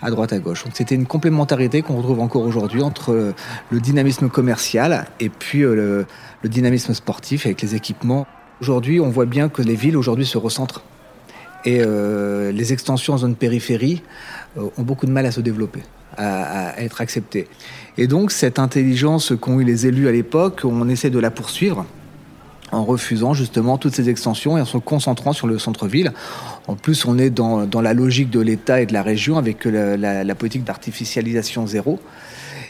à 0.01 0.11
droite 0.11 0.33
à 0.33 0.39
gauche. 0.39 0.63
Donc 0.63 0.73
c'était 0.75 0.95
une 0.95 1.07
complémentarité 1.07 1.81
qu'on 1.81 1.95
retrouve 1.95 2.19
encore 2.19 2.43
aujourd'hui 2.43 2.83
entre 2.83 3.33
le 3.71 3.79
dynamisme 3.79 4.29
commercial 4.29 5.07
et 5.19 5.29
puis 5.29 5.63
euh, 5.63 6.03
le 6.43 6.49
dynamisme 6.49 6.93
sportif 6.93 7.45
avec 7.45 7.61
les 7.61 7.75
équipements. 7.75 8.27
Aujourd'hui, 8.61 8.99
on 8.99 9.09
voit 9.09 9.25
bien 9.25 9.49
que 9.49 9.61
les 9.61 9.75
villes 9.75 9.97
aujourd'hui 9.97 10.25
se 10.25 10.37
recentrent. 10.37 10.83
Et 11.65 11.81
euh, 11.81 12.51
les 12.51 12.73
extensions 12.73 13.13
en 13.13 13.17
zone 13.17 13.35
périphérie 13.35 14.01
euh, 14.57 14.69
ont 14.77 14.83
beaucoup 14.83 15.05
de 15.05 15.11
mal 15.11 15.25
à 15.25 15.31
se 15.31 15.41
développer, 15.41 15.81
à, 16.15 16.79
être 16.81 17.01
acceptées. 17.01 17.47
Et 17.97 18.07
donc, 18.07 18.31
cette 18.31 18.59
intelligence 18.59 19.33
qu'ont 19.39 19.59
eu 19.59 19.63
les 19.63 19.87
élus 19.87 20.07
à 20.07 20.11
l'époque, 20.11 20.61
on 20.63 20.87
essaie 20.87 21.09
de 21.09 21.19
la 21.19 21.31
poursuivre 21.31 21.85
en 22.71 22.83
refusant 22.83 23.33
justement 23.33 23.77
toutes 23.77 23.95
ces 23.95 24.09
extensions 24.09 24.57
et 24.57 24.61
en 24.61 24.65
se 24.65 24.77
concentrant 24.77 25.33
sur 25.33 25.47
le 25.47 25.57
centre-ville. 25.57 26.11
En 26.67 26.75
plus, 26.75 27.05
on 27.05 27.17
est 27.17 27.29
dans, 27.29 27.65
dans 27.65 27.81
la 27.81 27.93
logique 27.93 28.29
de 28.29 28.39
l'État 28.39 28.81
et 28.81 28.85
de 28.85 28.93
la 28.93 29.03
région 29.03 29.37
avec 29.37 29.65
la, 29.65 30.35
politique 30.35 30.63
d'artificialisation 30.63 31.65
zéro 31.65 31.99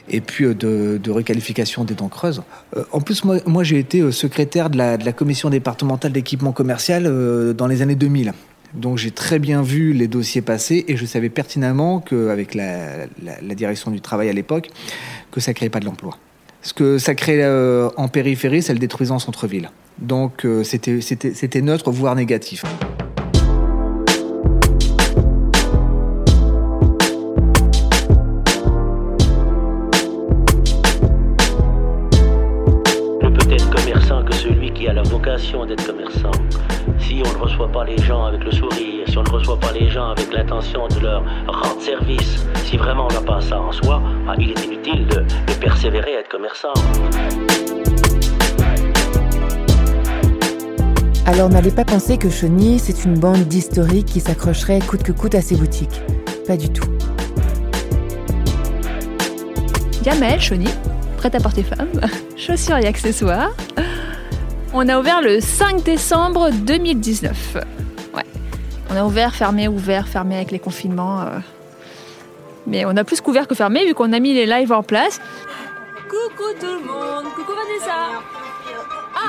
et 0.09 0.21
puis 0.21 0.45
euh, 0.45 0.53
de, 0.53 1.11
requalification 1.11 1.83
des 1.83 1.93
dents 1.93 2.07
creuses. 2.07 2.41
Euh, 2.75 2.83
en 2.91 3.01
plus, 3.01 3.23
moi, 3.23 3.63
j'ai 3.63 3.79
été 3.79 4.01
euh, 4.01 4.11
secrétaire 4.11 4.69
de 4.69 4.77
la 4.77 5.11
commission 5.11 5.49
départementale 5.49 6.11
d'équipement 6.11 6.51
commercial 6.51 7.03
dans 7.55 7.67
les 7.67 7.81
années 7.81 7.95
2000. 7.95 8.33
Donc 8.73 8.97
j'ai 8.97 9.11
très 9.11 9.39
bien 9.39 9.61
vu 9.61 9.93
les 9.93 10.07
dossiers 10.07 10.41
passer 10.41 10.85
et 10.87 10.97
je 10.97 11.05
savais 11.05 11.29
pertinemment 11.29 11.99
qu'avec 11.99 12.53
la, 12.53 13.07
la, 13.23 13.55
direction 13.55 13.91
du 13.91 14.01
travail 14.01 14.29
à 14.29 14.33
l'époque, 14.33 14.69
que 15.31 15.39
ça 15.39 15.51
ne 15.51 15.55
créait 15.55 15.69
pas 15.69 15.79
de 15.79 15.85
l'emploi. 15.85 16.17
Ce 16.61 16.73
que 16.73 16.97
ça 16.97 17.15
crée 17.15 17.45
en 17.95 18.07
périphérie, 18.07 18.61
c'est 18.61 18.73
le 18.73 18.79
détruisant 18.79 19.15
en 19.15 19.19
centre-ville. 19.19 19.69
Donc 19.99 20.45
c'était 20.63 21.61
neutre, 21.61 21.91
voire 21.91 22.15
négatif. 22.15 22.63
d'être 35.67 35.85
commerçant. 35.85 36.06
Si 37.27 37.33
on 37.33 37.39
ne 37.39 37.43
reçoit 37.43 37.71
pas 37.71 37.83
les 37.83 37.97
gens 37.97 38.25
avec 38.25 38.43
le 38.43 38.51
sourire, 38.51 39.05
si 39.05 39.17
on 39.17 39.23
ne 39.23 39.29
reçoit 39.29 39.59
pas 39.59 39.73
les 39.73 39.89
gens 39.89 40.11
avec 40.11 40.31
l'intention 40.31 40.87
de 40.87 40.99
leur 41.01 41.23
rendre 41.47 41.81
service, 41.81 42.45
si 42.63 42.77
vraiment 42.77 43.07
on 43.09 43.13
n'a 43.13 43.21
pas 43.21 43.41
ça 43.41 43.59
en 43.59 43.71
soi, 43.71 44.01
ah, 44.29 44.33
il 44.39 44.51
est 44.51 44.65
inutile 44.65 45.05
de, 45.07 45.15
de 45.19 45.53
persévérer 45.59 46.15
à 46.15 46.19
être 46.21 46.29
commerçant. 46.29 46.73
Alors 51.25 51.49
n'allez 51.49 51.71
pas 51.71 51.83
penser 51.83 52.17
que 52.17 52.29
Chauny, 52.29 52.79
c'est 52.79 53.03
une 53.03 53.19
bande 53.19 53.43
d'historiques 53.43 54.07
qui 54.07 54.21
s'accrocherait 54.21 54.79
coûte 54.79 55.03
que 55.03 55.11
coûte 55.11 55.35
à 55.35 55.41
ses 55.41 55.57
boutiques. 55.57 56.01
Pas 56.47 56.55
du 56.55 56.69
tout. 56.69 56.87
Gamel, 60.03 60.39
Chauny, 60.39 60.69
prête 61.17 61.35
à 61.35 61.41
porter 61.41 61.63
femme, 61.63 61.91
chaussures 62.37 62.77
et 62.77 62.87
accessoires. 62.87 63.51
On 64.73 64.87
a 64.89 64.99
ouvert 64.99 65.21
le 65.21 65.39
5 65.39 65.83
décembre 65.83 66.49
2019. 66.51 67.57
Ouais. 68.13 68.23
On 68.89 68.95
a 68.95 69.05
ouvert, 69.05 69.33
fermé, 69.33 69.67
ouvert, 69.67 70.07
fermé 70.07 70.35
avec 70.35 70.51
les 70.51 70.59
confinements. 70.59 71.21
Euh. 71.21 71.39
Mais 72.67 72.85
on 72.85 72.95
a 72.97 73.03
plus 73.03 73.21
qu'ouvert 73.21 73.47
que 73.47 73.55
fermé 73.55 73.85
vu 73.85 73.93
qu'on 73.93 74.11
a 74.11 74.19
mis 74.19 74.33
les 74.33 74.45
lives 74.45 74.73
en 74.73 74.83
place. 74.83 75.21
Coucou 76.09 76.49
tout 76.59 76.65
le 76.65 76.85
monde, 76.85 77.25
coucou 77.35 77.53
Vanessa 77.53 78.21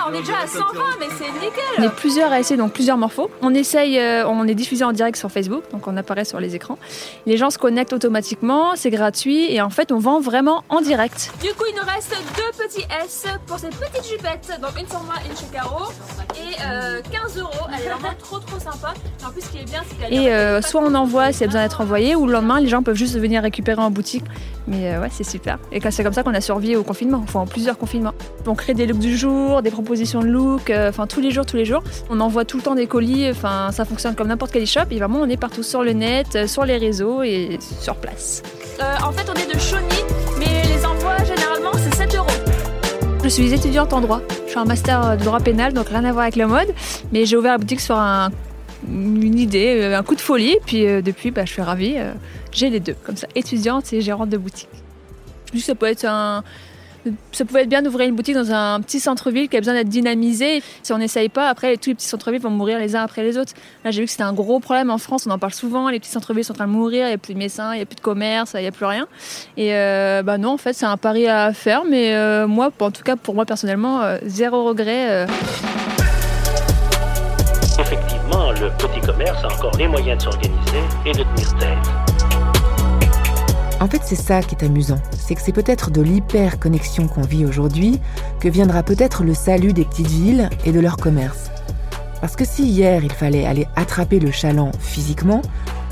on 0.07 0.13
est 0.13 0.21
déjà 0.21 0.39
à 0.43 0.47
120, 0.47 0.65
mais 1.01 1.07
c'est 1.17 1.33
nickel 1.33 1.63
On 1.79 1.83
est 1.83 1.95
plusieurs 1.95 2.33
à 2.33 2.41
essayer, 2.41 2.57
donc 2.57 2.73
plusieurs 2.73 2.97
morphos. 2.97 3.31
On 3.43 3.55
essaye, 3.55 3.99
euh, 3.99 4.27
on 4.27 4.47
est 4.47 4.55
diffusé 4.55 4.85
en 4.85 4.93
direct 4.93 5.17
sur 5.17 5.31
Facebook, 5.31 5.65
donc 5.73 5.87
on 5.87 5.97
apparaît 5.97 6.25
sur 6.25 6.41
les 6.41 6.55
écrans. 6.55 6.79
Les 7.27 7.37
gens 7.37 7.51
se 7.51 7.59
connectent 7.59 7.93
automatiquement, 7.93 8.77
c'est 8.77 8.91
gratuit, 8.91 9.53
et 9.53 9.61
en 9.61 9.71
fait, 9.71 9.93
on 9.93 9.99
vend 9.99 10.21
vraiment 10.21 10.65
en 10.69 10.81
direct. 10.81 11.31
Du 11.41 11.53
coup, 11.55 11.65
il 11.69 11.77
nous 11.77 11.87
reste 11.87 12.15
deux 12.37 12.65
petits 12.65 12.87
S 13.05 13.27
pour 13.47 13.59
cette 13.59 13.77
petite 13.77 14.07
jupette. 14.09 14.59
Donc 14.61 14.79
une 14.79 14.89
sur 14.89 15.03
moi, 15.03 15.15
une 15.29 15.37
chez 15.37 15.47
Caro. 15.53 15.87
Et 16.35 16.55
15 16.57 16.63
euh, 16.63 17.41
euros. 17.41 17.67
Elle 17.69 17.85
est 17.85 17.89
vraiment 17.89 18.15
trop 18.19 18.39
trop 18.39 18.59
sympa. 18.59 18.95
Et 19.21 19.25
en 19.25 19.31
plus, 19.31 19.43
ce 19.43 19.51
qui 19.51 19.59
est 19.59 19.65
bien, 19.65 19.81
c'est 19.89 19.97
qu'elle 19.97 20.15
Et 20.15 20.31
euh, 20.31 20.63
soit 20.63 20.81
on 20.81 20.95
envoie 20.95 21.33
s'il 21.33 21.43
y 21.43 21.45
a 21.45 21.47
besoin 21.49 21.63
d'être 21.63 21.81
envoyé, 21.81 22.15
ou 22.15 22.27
le 22.27 22.33
lendemain, 22.33 22.61
les 22.61 22.69
gens 22.69 22.83
peuvent 22.83 22.97
juste 22.97 23.19
venir 23.19 23.43
récupérer 23.43 23.81
en 23.81 23.91
boutique. 23.91 24.25
Mais 24.69 24.99
ouais, 24.99 25.09
c'est 25.11 25.25
super. 25.25 25.59
Et 25.73 25.81
c'est 25.91 26.05
comme 26.05 26.13
ça 26.13 26.23
qu'on 26.23 26.35
a 26.35 26.43
survécu 26.43 26.77
au 26.77 26.83
confinement, 26.83 27.21
enfin 27.25 27.41
en 27.41 27.47
plusieurs 27.47 27.79
confinements. 27.79 28.13
On 28.47 28.55
crée 28.55 28.75
des 28.75 28.87
looks 28.87 28.99
du 28.99 29.17
jour, 29.17 29.63
des 29.63 29.71
propositions 29.71 30.21
de 30.21 30.27
look, 30.27 30.69
euh, 30.69 30.91
enfin 30.91 31.07
tous 31.07 31.21
les 31.21 31.31
jours, 31.31 31.47
tous 31.47 31.57
les 31.57 31.65
jours. 31.65 31.83
On 32.11 32.21
envoie 32.21 32.45
tout 32.45 32.59
le 32.59 32.63
temps 32.63 32.75
des 32.75 32.87
colis, 32.87 33.31
enfin 33.31 33.71
ça 33.73 33.87
fonctionne 33.87 34.15
comme 34.15 34.29
n'importe 34.29 34.53
quel 34.53 34.65
e-shop 34.65 34.83
et 34.91 34.99
vraiment 34.99 35.21
on 35.21 35.29
est 35.29 35.39
partout 35.39 35.63
sur 35.63 35.83
le 35.83 35.93
net, 35.93 36.37
euh, 36.37 36.47
sur 36.47 36.67
les 36.67 36.77
réseaux 36.77 37.23
et 37.23 37.59
sur 37.81 37.97
place. 37.97 38.43
Euh, 38.81 38.95
en 39.03 39.13
fait 39.13 39.31
on 39.31 39.35
est 39.35 39.55
de 39.55 39.59
Chauny, 39.59 40.05
mais 40.39 40.63
les 40.69 40.85
envois 40.85 41.17
généralement 41.25 41.73
c'est 41.75 41.95
7 41.95 42.17
euros. 42.17 42.27
Je 43.25 43.29
suis 43.29 43.53
étudiante 43.53 43.93
en 43.95 44.01
droit. 44.01 44.21
Je 44.45 44.51
suis 44.51 44.59
un 44.59 44.67
master 44.67 45.17
de 45.17 45.25
droit 45.25 45.41
pénal, 45.41 45.73
donc 45.73 45.89
rien 45.89 46.05
à 46.05 46.13
voir 46.13 46.23
avec 46.25 46.37
la 46.37 46.47
mode. 46.47 46.69
Mais 47.13 47.25
j'ai 47.25 47.37
ouvert 47.37 47.53
la 47.53 47.59
boutique 47.59 47.81
sur 47.81 47.97
un, 47.97 48.31
une 48.89 49.39
idée, 49.39 49.93
un 49.95 50.03
coup 50.03 50.15
de 50.15 50.21
folie. 50.21 50.57
Puis 50.67 50.85
depuis, 51.03 51.31
bah, 51.31 51.45
je 51.45 51.53
suis 51.53 51.61
ravie. 51.63 51.97
J'ai 52.53 52.71
les 52.71 52.81
deux, 52.81 52.97
comme 53.05 53.17
ça, 53.17 53.27
étudiante 53.35 53.93
et 53.93 54.01
gérante 54.01 54.31
de 54.31 54.37
boutique. 54.37 54.69
Je 55.47 55.53
me 55.53 55.59
dis 55.59 55.67
que 55.67 55.79
ça 55.81 55.91
être 55.91 56.05
un, 56.05 56.45
ça 57.33 57.45
pouvait 57.45 57.63
être 57.63 57.69
bien 57.69 57.83
d'ouvrir 57.83 58.09
une 58.09 58.15
boutique 58.15 58.35
dans 58.35 58.53
un 58.53 58.81
petit 58.81 59.01
centre-ville 59.01 59.49
qui 59.49 59.57
a 59.57 59.61
besoin 59.61 59.75
d'être 59.75 59.89
dynamisé. 59.89 60.63
Si 60.83 60.93
on 60.93 60.99
n'essaye 60.99 61.29
pas, 61.29 61.49
après, 61.49 61.77
tous 61.77 61.91
les 61.91 61.95
petits 61.95 62.07
centres-villes 62.07 62.41
vont 62.41 62.51
mourir 62.51 62.79
les 62.79 62.97
uns 62.97 63.03
après 63.03 63.23
les 63.23 63.39
autres. 63.39 63.53
Là, 63.85 63.91
j'ai 63.91 64.01
vu 64.01 64.07
que 64.07 64.11
c'était 64.11 64.25
un 64.25 64.33
gros 64.33 64.61
problème 64.61 64.91
en 64.91 64.99
France. 64.99 65.27
On 65.27 65.31
en 65.31 65.39
parle 65.39 65.55
souvent. 65.55 65.89
Les 65.89 66.01
petits 66.01 66.11
centres-villes 66.11 66.45
sont 66.45 66.53
en 66.53 66.57
train 66.57 66.67
de 66.67 66.73
mourir. 66.73 67.07
Il 67.07 67.11
n'y 67.11 67.15
a 67.15 67.19
plus 67.19 67.35
de 67.35 67.39
médecins, 67.39 67.73
il 67.73 67.77
n'y 67.77 67.83
a 67.83 67.87
plus 67.87 67.97
de 67.97 68.01
commerce, 68.01 68.53
il 68.55 68.61
n'y 68.61 68.67
a 68.67 68.73
plus 68.73 68.87
rien. 68.87 69.07
Et 69.57 69.75
euh, 69.75 70.23
bah 70.23 70.39
non, 70.39 70.51
en 70.51 70.59
fait, 70.59 70.73
c'est 70.73 70.87
un 70.87 70.97
pari 70.97 71.29
à 71.29 71.53
faire. 71.53 71.85
Mais 71.85 72.15
euh, 72.15 72.47
moi, 72.47 72.71
en 72.81 72.91
tout 72.91 73.03
cas, 73.03 73.17
pour 73.17 73.35
moi 73.35 73.47
personnellement, 73.47 74.03
euh, 74.03 74.19
zéro 74.27 74.65
regret. 74.65 75.27
Effectivement, 77.79 78.51
le 78.53 78.71
petit 78.77 79.01
commerce 79.07 79.45
a 79.45 79.55
encore 79.55 79.77
les 79.79 79.87
moyens 79.87 80.19
de 80.19 80.31
s'organiser 80.31 80.83
et 81.07 81.13
de 81.13 81.23
tenir 81.23 81.57
tête. 81.59 82.08
En 83.81 83.87
fait, 83.87 84.03
c'est 84.05 84.17
ça 84.17 84.43
qui 84.43 84.57
est 84.57 84.65
amusant. 84.65 84.99
C'est 85.13 85.35
que 85.35 85.41
c'est 85.41 85.53
peut-être 85.53 85.91
de 85.91 86.03
l'hyper-connexion 86.03 87.07
qu'on 87.07 87.23
vit 87.23 87.45
aujourd'hui 87.45 88.01
que 88.41 88.49
viendra 88.49 88.83
peut-être 88.83 89.23
le 89.23 89.35
salut 89.35 89.73
des 89.73 89.85
petites 89.85 90.09
villes 90.09 90.51
et 90.65 90.73
de 90.73 90.81
leur 90.81 90.97
commerce. 90.97 91.51
Parce 92.21 92.35
que 92.35 92.45
si 92.45 92.65
hier 92.65 93.05
il 93.05 93.13
fallait 93.13 93.47
aller 93.47 93.69
attraper 93.77 94.19
le 94.19 94.33
chaland 94.33 94.73
physiquement, 94.81 95.43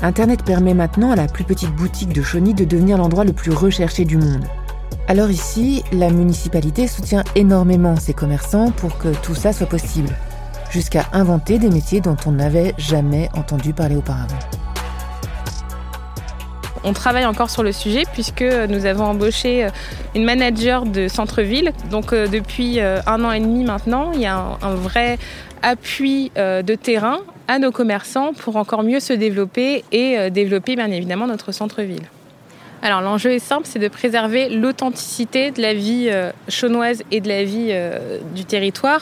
Internet 0.01 0.43
permet 0.43 0.73
maintenant 0.73 1.11
à 1.11 1.15
la 1.15 1.27
plus 1.27 1.45
petite 1.45 1.73
boutique 1.73 2.13
de 2.13 2.21
Chauny 2.21 2.53
de 2.53 2.65
devenir 2.65 2.97
l'endroit 2.97 3.23
le 3.23 3.33
plus 3.33 3.51
recherché 3.51 4.03
du 4.03 4.17
monde. 4.17 4.45
Alors 5.07 5.29
ici, 5.29 5.83
la 5.93 6.09
municipalité 6.09 6.87
soutient 6.87 7.23
énormément 7.35 7.95
ses 7.95 8.13
commerçants 8.13 8.71
pour 8.71 8.97
que 8.97 9.07
tout 9.23 9.35
ça 9.35 9.53
soit 9.53 9.67
possible, 9.67 10.09
jusqu'à 10.69 11.05
inventer 11.13 11.59
des 11.59 11.69
métiers 11.69 12.01
dont 12.01 12.17
on 12.25 12.33
n'avait 12.33 12.73
jamais 12.77 13.29
entendu 13.33 13.73
parler 13.73 13.95
auparavant. 13.95 14.37
On 16.83 16.93
travaille 16.93 17.25
encore 17.25 17.49
sur 17.49 17.63
le 17.63 17.71
sujet 17.71 18.03
puisque 18.13 18.41
nous 18.43 18.85
avons 18.85 19.05
embauché 19.05 19.65
euh, 19.65 19.69
une 20.15 20.23
manager 20.23 20.85
de 20.85 21.07
centre-ville. 21.07 21.71
Donc 21.91 22.13
euh, 22.13 22.27
depuis 22.27 22.79
euh, 22.79 22.99
un 23.07 23.23
an 23.23 23.31
et 23.31 23.39
demi 23.39 23.63
maintenant, 23.63 24.11
il 24.13 24.21
y 24.21 24.25
a 24.25 24.57
un, 24.61 24.75
vrai 24.75 25.17
appui 25.63 26.31
de 26.35 26.75
terrain 26.75 27.17
à 27.47 27.57
nos 27.57 27.71
commerçants 27.71 28.33
pour 28.33 28.57
encore 28.57 28.83
mieux 28.83 28.99
se 28.99 29.11
développer 29.11 29.83
et 29.91 30.29
développer 30.29 30.75
bien 30.75 30.91
évidemment 30.91 31.25
notre 31.25 31.51
centre-ville. 31.51 32.03
Alors 32.83 33.01
l'enjeu 33.01 33.31
est 33.31 33.39
simple, 33.39 33.63
c'est 33.65 33.79
de 33.79 33.87
préserver 33.87 34.49
l'authenticité 34.49 35.49
de 35.49 35.59
la 35.59 35.73
vie 35.73 36.11
chaunoise 36.47 37.01
et 37.09 37.21
de 37.21 37.27
la 37.27 37.43
vie 37.43 37.73
du 38.35 38.45
territoire 38.45 39.01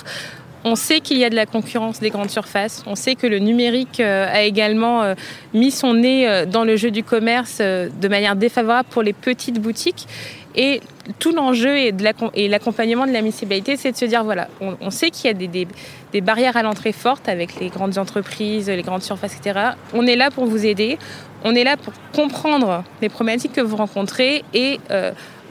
on 0.65 0.75
sait 0.75 0.99
qu'il 0.99 1.19
y 1.19 1.23
a 1.23 1.29
de 1.29 1.35
la 1.35 1.45
concurrence 1.45 1.99
des 1.99 2.09
grandes 2.09 2.31
surfaces. 2.31 2.83
On 2.87 2.95
sait 2.95 3.13
que 3.13 3.27
le 3.27 3.37
numérique 3.37 3.99
euh, 3.99 4.27
a 4.27 4.41
également 4.41 5.03
euh, 5.03 5.13
mis 5.53 5.69
son 5.69 5.93
nez 5.93 6.27
euh, 6.27 6.47
dans 6.47 6.63
le 6.63 6.75
jeu 6.75 6.89
du 6.89 7.03
commerce 7.03 7.59
de 7.59 8.07
manière 8.07 8.35
défavorable 8.35 8.89
pour 8.89 9.03
les 9.03 9.13
petites 9.13 9.61
boutiques. 9.61 10.07
Et 10.55 10.81
tout 11.19 11.33
l'enjeu 11.33 11.77
et 11.77 12.47
l'accompagnement 12.47 13.05
de 13.05 13.11
la 13.11 13.21
municipalité, 13.21 13.75
c'est 13.77 13.91
de 13.91 13.97
se 13.97 14.05
dire 14.05 14.23
voilà, 14.23 14.47
on, 14.61 14.89
sait 14.89 15.11
qu'il 15.11 15.27
y 15.27 15.29
a 15.29 15.33
des, 15.33 15.67
des, 16.13 16.21
barrières 16.21 16.55
à 16.55 16.63
l'entrée 16.63 16.93
fortes 16.93 17.27
avec 17.27 17.59
les 17.59 17.67
grandes 17.67 17.97
entreprises, 17.97 18.69
les 18.69 18.81
grandes 18.81 19.03
surfaces, 19.03 19.35
etc. 19.35 19.71
On 19.93 20.07
est 20.07 20.15
là 20.15 20.31
pour 20.31 20.45
vous 20.45 20.65
aider. 20.65 20.97
On 21.43 21.53
est 21.53 21.65
là 21.65 21.75
pour 21.75 21.93
comprendre 22.13 22.85
les 23.01 23.09
problématiques 23.09 23.51
que 23.51 23.61
vous 23.61 23.75
rencontrez 23.75 24.45
et 24.53 24.79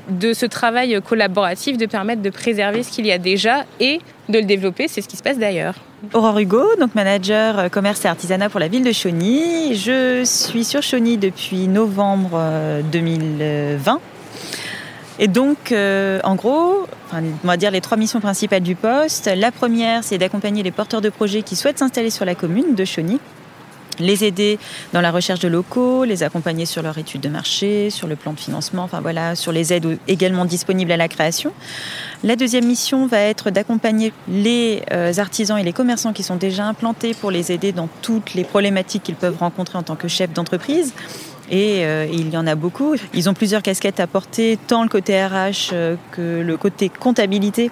de 0.08 0.32
ce 0.32 0.46
travail 0.46 1.00
collaboratif 1.06 1.76
de 1.76 1.86
permettre 1.86 2.22
de 2.22 2.30
préserver 2.30 2.82
ce 2.82 2.90
qu'il 2.90 3.06
y 3.06 3.12
a 3.12 3.18
déjà 3.18 3.64
et 3.80 4.00
de 4.28 4.38
le 4.38 4.44
développer. 4.44 4.88
C'est 4.88 5.00
ce 5.00 5.08
qui 5.08 5.16
se 5.16 5.22
passe 5.22 5.38
d'ailleurs. 5.38 5.74
Aurore 6.12 6.38
Hugo, 6.38 6.62
donc 6.78 6.94
manager 6.94 7.58
euh, 7.58 7.68
commerce 7.68 8.04
et 8.04 8.08
artisanat 8.08 8.50
pour 8.50 8.60
la 8.60 8.68
ville 8.68 8.84
de 8.84 8.92
Chauny. 8.92 9.74
Je 9.74 10.22
suis 10.24 10.64
sur 10.64 10.82
Chauny 10.82 11.16
depuis 11.16 11.66
novembre 11.66 12.40
2020. 12.92 13.92
Euh, 13.92 13.98
et 15.18 15.28
donc, 15.28 15.70
euh, 15.70 16.20
en 16.24 16.34
gros, 16.34 16.86
on 17.12 17.46
va 17.46 17.56
dire 17.56 17.70
les 17.70 17.80
trois 17.80 17.96
missions 17.96 18.20
principales 18.20 18.62
du 18.62 18.74
poste. 18.74 19.30
La 19.34 19.52
première, 19.52 20.02
c'est 20.02 20.18
d'accompagner 20.18 20.62
les 20.62 20.72
porteurs 20.72 21.00
de 21.00 21.08
projets 21.08 21.42
qui 21.42 21.54
souhaitent 21.54 21.78
s'installer 21.78 22.10
sur 22.10 22.24
la 22.24 22.34
commune 22.34 22.74
de 22.74 22.84
Chauny 22.84 23.20
les 23.98 24.24
aider 24.24 24.58
dans 24.92 25.00
la 25.00 25.10
recherche 25.10 25.40
de 25.40 25.48
locaux, 25.48 26.04
les 26.04 26.22
accompagner 26.22 26.66
sur 26.66 26.82
leur 26.82 26.96
étude 26.98 27.20
de 27.20 27.28
marché, 27.28 27.90
sur 27.90 28.06
le 28.06 28.16
plan 28.16 28.32
de 28.32 28.40
financement, 28.40 28.88
voilà, 29.02 29.34
sur 29.34 29.52
les 29.52 29.72
aides 29.72 29.98
également 30.08 30.44
disponibles 30.44 30.92
à 30.92 30.96
la 30.96 31.08
création. 31.08 31.52
La 32.22 32.36
deuxième 32.36 32.66
mission 32.66 33.06
va 33.06 33.20
être 33.20 33.50
d'accompagner 33.50 34.12
les 34.28 34.82
euh, 34.92 35.12
artisans 35.18 35.58
et 35.58 35.62
les 35.62 35.72
commerçants 35.72 36.12
qui 36.12 36.22
sont 36.22 36.36
déjà 36.36 36.64
implantés 36.66 37.14
pour 37.14 37.30
les 37.30 37.52
aider 37.52 37.72
dans 37.72 37.88
toutes 38.02 38.34
les 38.34 38.44
problématiques 38.44 39.02
qu'ils 39.02 39.14
peuvent 39.14 39.38
rencontrer 39.38 39.78
en 39.78 39.82
tant 39.82 39.96
que 39.96 40.08
chef 40.08 40.32
d'entreprise. 40.32 40.94
Et 41.50 41.84
euh, 41.84 42.06
il 42.10 42.30
y 42.30 42.36
en 42.36 42.46
a 42.46 42.54
beaucoup. 42.54 42.94
Ils 43.12 43.28
ont 43.28 43.34
plusieurs 43.34 43.62
casquettes 43.62 44.00
à 44.00 44.06
porter, 44.06 44.58
tant 44.66 44.82
le 44.82 44.88
côté 44.88 45.22
RH 45.22 45.70
euh, 45.72 45.96
que 46.12 46.40
le 46.40 46.56
côté 46.56 46.88
comptabilité 46.88 47.70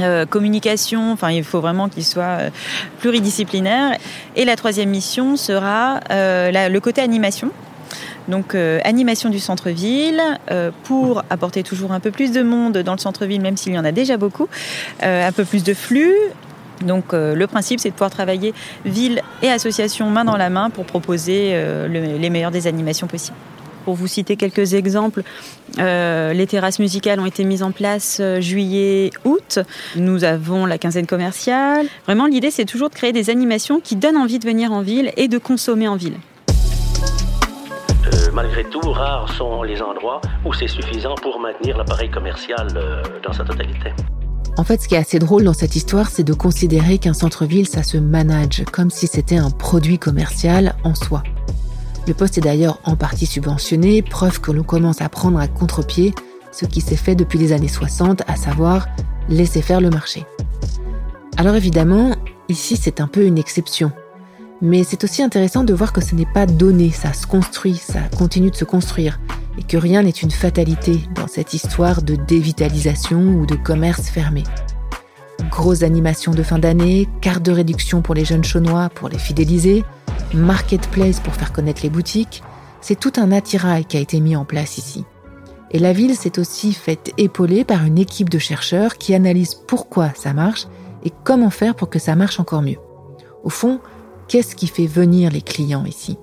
euh, 0.00 0.24
communication, 0.24 1.12
enfin 1.12 1.30
il 1.30 1.44
faut 1.44 1.60
vraiment 1.60 1.88
qu'il 1.88 2.04
soit 2.04 2.22
euh, 2.22 2.50
pluridisciplinaire. 3.00 3.96
Et 4.36 4.44
la 4.44 4.56
troisième 4.56 4.90
mission 4.90 5.36
sera 5.36 6.00
euh, 6.10 6.68
le 6.68 6.80
côté 6.80 7.00
animation. 7.00 7.50
Donc 8.28 8.54
animation 8.54 9.28
du 9.28 9.40
centre-ville 9.40 10.22
pour 10.84 11.24
apporter 11.30 11.64
toujours 11.64 11.90
un 11.90 11.98
peu 11.98 12.12
plus 12.12 12.30
de 12.30 12.42
monde 12.42 12.78
dans 12.78 12.92
le 12.92 12.98
centre-ville, 12.98 13.40
même 13.40 13.56
s'il 13.56 13.72
y 13.72 13.78
en 13.78 13.84
a 13.84 13.90
déjà 13.90 14.18
beaucoup, 14.18 14.46
un 15.02 15.32
peu 15.32 15.44
plus 15.44 15.64
de 15.64 15.74
flux. 15.74 16.14
Donc 16.82 17.12
le 17.12 17.44
principe 17.46 17.80
c'est 17.80 17.88
de 17.88 17.94
pouvoir 17.94 18.10
travailler 18.10 18.54
ville 18.84 19.20
et 19.42 19.50
association 19.50 20.10
main 20.10 20.24
dans 20.24 20.36
la 20.36 20.48
main 20.48 20.70
pour 20.70 20.84
proposer 20.84 21.60
les 21.88 22.30
meilleures 22.30 22.52
des 22.52 22.68
animations 22.68 23.08
possibles. 23.08 23.36
Pour 23.84 23.94
vous 23.94 24.06
citer 24.06 24.36
quelques 24.36 24.74
exemples, 24.74 25.22
euh, 25.78 26.32
les 26.32 26.46
terrasses 26.46 26.78
musicales 26.78 27.20
ont 27.20 27.26
été 27.26 27.44
mises 27.44 27.62
en 27.62 27.72
place 27.72 28.18
euh, 28.20 28.40
juillet-août. 28.40 29.58
Nous 29.96 30.24
avons 30.24 30.66
la 30.66 30.78
quinzaine 30.78 31.06
commerciale. 31.06 31.86
Vraiment, 32.06 32.26
l'idée, 32.26 32.50
c'est 32.50 32.64
toujours 32.64 32.90
de 32.90 32.94
créer 32.94 33.12
des 33.12 33.30
animations 33.30 33.80
qui 33.80 33.96
donnent 33.96 34.16
envie 34.16 34.38
de 34.38 34.46
venir 34.46 34.72
en 34.72 34.82
ville 34.82 35.12
et 35.16 35.28
de 35.28 35.38
consommer 35.38 35.88
en 35.88 35.96
ville. 35.96 36.16
Euh, 38.12 38.30
malgré 38.32 38.64
tout, 38.64 38.80
rares 38.80 39.32
sont 39.34 39.62
les 39.62 39.80
endroits 39.80 40.20
où 40.44 40.52
c'est 40.52 40.68
suffisant 40.68 41.14
pour 41.22 41.40
maintenir 41.40 41.76
l'appareil 41.76 42.10
commercial 42.10 42.68
dans 43.22 43.32
sa 43.32 43.44
totalité. 43.44 43.92
En 44.56 44.64
fait, 44.64 44.82
ce 44.82 44.88
qui 44.88 44.94
est 44.94 44.98
assez 44.98 45.18
drôle 45.18 45.44
dans 45.44 45.54
cette 45.54 45.74
histoire, 45.74 46.10
c'est 46.10 46.24
de 46.24 46.34
considérer 46.34 46.98
qu'un 46.98 47.14
centre-ville, 47.14 47.66
ça 47.66 47.82
se 47.82 47.96
manage 47.96 48.64
comme 48.70 48.90
si 48.90 49.06
c'était 49.06 49.38
un 49.38 49.50
produit 49.50 49.98
commercial 49.98 50.74
en 50.84 50.94
soi. 50.94 51.22
Le 52.06 52.14
poste 52.14 52.38
est 52.38 52.42
d'ailleurs 52.42 52.80
en 52.84 52.96
partie 52.96 53.26
subventionné, 53.26 54.02
preuve 54.02 54.40
que 54.40 54.50
l'on 54.50 54.62
commence 54.62 55.00
à 55.00 55.08
prendre 55.08 55.38
à 55.38 55.46
contre-pied 55.46 56.14
ce 56.52 56.66
qui 56.66 56.80
s'est 56.80 56.96
fait 56.96 57.14
depuis 57.14 57.38
les 57.38 57.52
années 57.52 57.68
60, 57.68 58.22
à 58.26 58.36
savoir 58.36 58.88
laisser 59.28 59.62
faire 59.62 59.80
le 59.80 59.90
marché. 59.90 60.24
Alors 61.36 61.54
évidemment, 61.54 62.16
ici 62.48 62.76
c'est 62.76 63.00
un 63.00 63.06
peu 63.06 63.24
une 63.24 63.38
exception. 63.38 63.92
Mais 64.62 64.84
c'est 64.84 65.04
aussi 65.04 65.22
intéressant 65.22 65.64
de 65.64 65.72
voir 65.72 65.92
que 65.92 66.02
ce 66.02 66.14
n'est 66.14 66.26
pas 66.26 66.46
donné, 66.46 66.90
ça 66.90 67.12
se 67.12 67.26
construit, 67.26 67.76
ça 67.76 68.00
continue 68.18 68.50
de 68.50 68.56
se 68.56 68.64
construire, 68.64 69.20
et 69.58 69.62
que 69.62 69.76
rien 69.76 70.02
n'est 70.02 70.10
une 70.10 70.30
fatalité 70.30 71.00
dans 71.14 71.28
cette 71.28 71.54
histoire 71.54 72.02
de 72.02 72.14
dévitalisation 72.14 73.20
ou 73.20 73.46
de 73.46 73.54
commerce 73.54 74.08
fermé. 74.10 74.42
Grosse 75.48 75.82
animation 75.82 76.32
de 76.32 76.42
fin 76.42 76.58
d'année, 76.58 77.08
carte 77.20 77.42
de 77.42 77.52
réduction 77.52 78.02
pour 78.02 78.14
les 78.14 78.24
jeunes 78.24 78.44
chaunois 78.44 78.88
pour 78.94 79.08
les 79.08 79.18
fidéliser, 79.18 79.84
marketplace 80.34 81.20
pour 81.20 81.34
faire 81.34 81.52
connaître 81.52 81.82
les 81.82 81.90
boutiques, 81.90 82.42
c'est 82.80 82.98
tout 82.98 83.12
un 83.16 83.32
attirail 83.32 83.84
qui 83.84 83.96
a 83.96 84.00
été 84.00 84.20
mis 84.20 84.36
en 84.36 84.44
place 84.44 84.78
ici. 84.78 85.04
Et 85.70 85.78
la 85.78 85.92
ville 85.92 86.16
s'est 86.16 86.38
aussi 86.38 86.72
faite 86.72 87.12
épauler 87.16 87.64
par 87.64 87.84
une 87.84 87.98
équipe 87.98 88.28
de 88.28 88.38
chercheurs 88.38 88.96
qui 88.96 89.14
analysent 89.14 89.54
pourquoi 89.54 90.10
ça 90.14 90.32
marche 90.32 90.66
et 91.04 91.12
comment 91.24 91.50
faire 91.50 91.74
pour 91.74 91.88
que 91.88 91.98
ça 91.98 92.16
marche 92.16 92.40
encore 92.40 92.62
mieux. 92.62 92.78
Au 93.44 93.50
fond, 93.50 93.80
qu'est-ce 94.28 94.56
qui 94.56 94.66
fait 94.66 94.86
venir 94.86 95.30
les 95.30 95.42
clients 95.42 95.84
ici? 95.84 96.18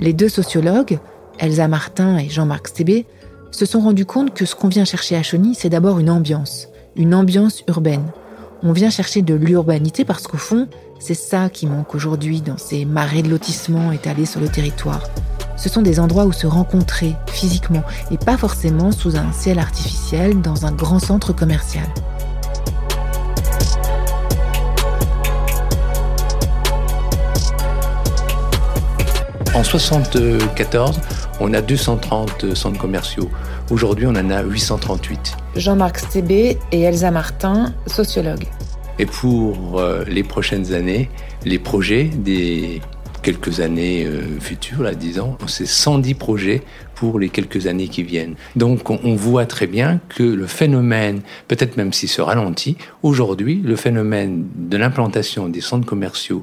Les 0.00 0.12
deux 0.12 0.28
sociologues, 0.28 0.98
Elsa 1.38 1.66
Martin 1.66 2.18
et 2.18 2.28
Jean-Marc 2.28 2.68
Stébé, 2.68 3.06
se 3.50 3.66
sont 3.66 3.80
rendus 3.80 4.06
compte 4.06 4.34
que 4.34 4.44
ce 4.44 4.54
qu'on 4.54 4.68
vient 4.68 4.84
chercher 4.84 5.16
à 5.16 5.22
Chauny, 5.22 5.54
c'est 5.54 5.70
d'abord 5.70 5.98
une 5.98 6.10
ambiance, 6.10 6.68
une 6.96 7.14
ambiance 7.14 7.64
urbaine. 7.66 8.04
On 8.60 8.72
vient 8.72 8.90
chercher 8.90 9.22
de 9.22 9.34
l'urbanité 9.34 10.04
parce 10.04 10.26
qu'au 10.26 10.36
fond, 10.36 10.66
c'est 10.98 11.14
ça 11.14 11.48
qui 11.48 11.68
manque 11.68 11.94
aujourd'hui 11.94 12.40
dans 12.40 12.58
ces 12.58 12.84
marais 12.84 13.22
de 13.22 13.28
lotissement 13.28 13.92
étalés 13.92 14.26
sur 14.26 14.40
le 14.40 14.48
territoire. 14.48 15.00
Ce 15.56 15.68
sont 15.68 15.80
des 15.80 16.00
endroits 16.00 16.24
où 16.24 16.32
se 16.32 16.48
rencontrer 16.48 17.14
physiquement 17.28 17.84
et 18.10 18.18
pas 18.18 18.36
forcément 18.36 18.90
sous 18.90 19.16
un 19.16 19.30
ciel 19.30 19.60
artificiel 19.60 20.42
dans 20.42 20.66
un 20.66 20.72
grand 20.72 20.98
centre 20.98 21.32
commercial. 21.32 21.86
En 29.54 29.62
1974, 29.62 31.00
on 31.38 31.54
a 31.54 31.60
230 31.60 32.54
centres 32.56 32.78
commerciaux. 32.78 33.30
Aujourd'hui, 33.70 34.06
on 34.06 34.16
en 34.16 34.30
a 34.30 34.42
838. 34.42 35.36
Jean-Marc 35.54 35.98
Stébé 35.98 36.56
et 36.72 36.80
Elsa 36.80 37.10
Martin, 37.10 37.74
sociologues. 37.86 38.46
Et 38.98 39.04
pour 39.04 39.78
euh, 39.78 40.04
les 40.08 40.22
prochaines 40.22 40.72
années, 40.72 41.10
les 41.44 41.58
projets 41.58 42.04
des 42.04 42.80
quelques 43.22 43.60
années 43.60 44.06
euh, 44.06 44.40
futures, 44.40 44.82
là, 44.82 44.94
disons, 44.94 45.36
c'est 45.46 45.66
110 45.66 46.14
projets 46.14 46.62
pour 46.94 47.18
les 47.18 47.28
quelques 47.28 47.66
années 47.66 47.88
qui 47.88 48.02
viennent. 48.04 48.36
Donc 48.56 48.88
on, 48.88 49.14
voit 49.16 49.44
très 49.44 49.66
bien 49.66 50.00
que 50.08 50.22
le 50.22 50.46
phénomène, 50.46 51.20
peut-être 51.46 51.76
même 51.76 51.92
s'il 51.92 52.08
se 52.08 52.22
ralentit, 52.22 52.78
aujourd'hui, 53.02 53.60
le 53.62 53.76
phénomène 53.76 54.46
de 54.56 54.78
l'implantation 54.78 55.50
des 55.50 55.60
centres 55.60 55.86
commerciaux 55.86 56.42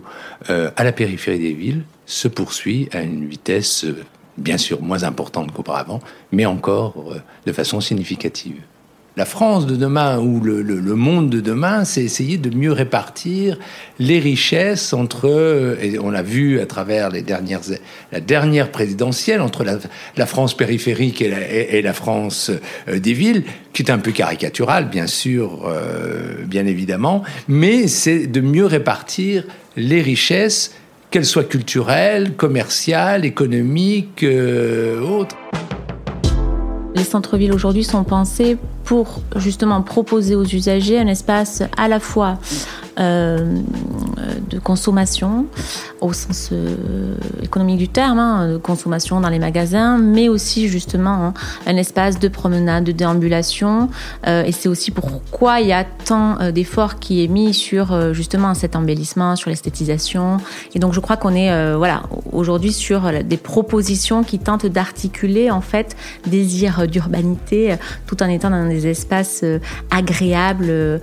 euh, 0.52 0.70
à 0.78 0.84
la 0.84 0.92
périphérie 0.92 1.40
des 1.40 1.54
villes 1.54 1.82
se 2.06 2.28
poursuit 2.28 2.88
à 2.92 3.02
une 3.02 3.26
vitesse 3.26 3.88
bien 4.38 4.58
sûr 4.58 4.82
moins 4.82 5.04
importante 5.04 5.52
qu'auparavant, 5.52 6.02
mais 6.32 6.46
encore 6.46 7.14
de 7.46 7.52
façon 7.52 7.82
significative. 7.82 8.62
La 9.18 9.24
France 9.24 9.66
de 9.66 9.78
demain 9.78 10.20
ou 10.20 10.42
le, 10.42 10.62
monde 10.96 11.30
de 11.30 11.40
demain, 11.40 11.86
c'est 11.86 12.04
essayer 12.04 12.38
de 12.38 12.54
mieux 12.54 12.74
répartir 12.74 13.58
les 13.98 14.20
richesses 14.20 14.92
entre, 14.92 15.78
et 15.82 15.98
on 16.00 16.10
l'a 16.12 16.22
vu 16.22 16.60
à 16.60 16.66
travers 16.66 17.10
les 17.10 17.22
dernières, 17.22 17.62
la 18.12 18.20
dernière 18.20 18.72
présidentielle, 18.72 19.40
entre 19.40 19.64
la, 19.64 20.26
France 20.26 20.58
périphérique 20.58 21.22
et 21.22 21.82
la, 21.82 21.94
France 21.94 22.52
euh, 22.90 23.00
des 23.00 23.14
villes, 23.14 23.46
qui 23.72 23.84
est 23.84 23.92
un 23.92 24.00
peu 24.00 24.12
caricaturale, 24.12 24.90
bien 24.90 25.08
sûr, 25.08 25.64
euh, 25.66 26.44
bien 26.46 26.66
évidemment, 26.66 27.24
mais 27.48 27.88
c'est 27.88 28.28
de 28.28 28.42
mieux 28.42 28.66
répartir 28.66 29.46
les 29.78 30.02
richesses, 30.02 30.74
qu'elles 31.12 31.26
soient 31.26 31.44
culturelles, 31.44 32.34
commerciales, 32.36 33.26
économiques, 33.26 34.24
euh, 34.24 35.00
autres. 35.02 35.36
Les 36.96 37.04
centres-villes 37.04 37.54
aujourd'hui 37.54 37.84
sont 37.84 38.04
pensés 38.04 38.58
pour 38.84 39.22
justement 39.36 39.82
proposer 39.82 40.36
aux 40.36 40.46
usagers 40.46 41.00
un 41.00 41.08
espace 41.08 41.64
à 41.78 41.88
la 41.88 42.00
fois 42.00 42.38
euh, 42.98 43.62
de 44.50 44.60
consommation 44.60 45.48
au 46.00 46.14
sens 46.14 46.50
euh, 46.52 47.16
économique 47.44 47.78
du 47.78 47.90
terme, 47.90 48.20
hein, 48.20 48.54
de 48.54 48.58
consommation 48.58 49.20
dans 49.20 49.30
les 49.30 49.40
magasins, 49.40 49.98
mais 49.98 50.30
aussi 50.30 50.70
justement 50.70 51.10
hein, 51.10 51.34
un 51.68 51.76
espace 51.76 52.20
de 52.20 52.28
promenade, 52.30 52.86
de 52.86 52.92
déambulation. 52.94 53.90
Euh, 54.28 54.44
et 54.44 54.52
c'est 54.54 54.70
aussi 54.70 54.92
pourquoi 54.92 55.60
il 55.60 55.68
y 55.68 55.74
a 55.74 55.84
tant 55.84 56.52
d'efforts 56.52 57.00
qui 57.00 57.24
est 57.24 57.28
mis 57.28 57.54
sur 57.54 58.14
justement 58.14 58.54
cet 58.54 58.76
embellissement, 58.76 59.36
sur 59.36 59.50
l'esthétisation. 59.50 60.38
Et 60.74 60.80
donc 60.80 60.94
je 60.94 61.00
crois 61.00 61.18
qu'on 61.18 61.34
est 61.36 61.76
voilà 61.76 62.04
aujourd'hui 62.32 62.72
sur 62.72 63.12
des 63.24 63.38
propositions 63.38 64.24
qui 64.24 64.40
tentent 64.40 64.68
d'articuler 64.68 65.52
en 65.52 65.62
fait 65.62 65.96
désir 66.28 66.88
d'urbanité 66.88 67.76
tout 68.06 68.22
en 68.22 68.30
étant 68.30 68.52
dans 68.52 68.68
des 68.68 68.88
espaces 68.88 69.44
agréables 69.90 71.02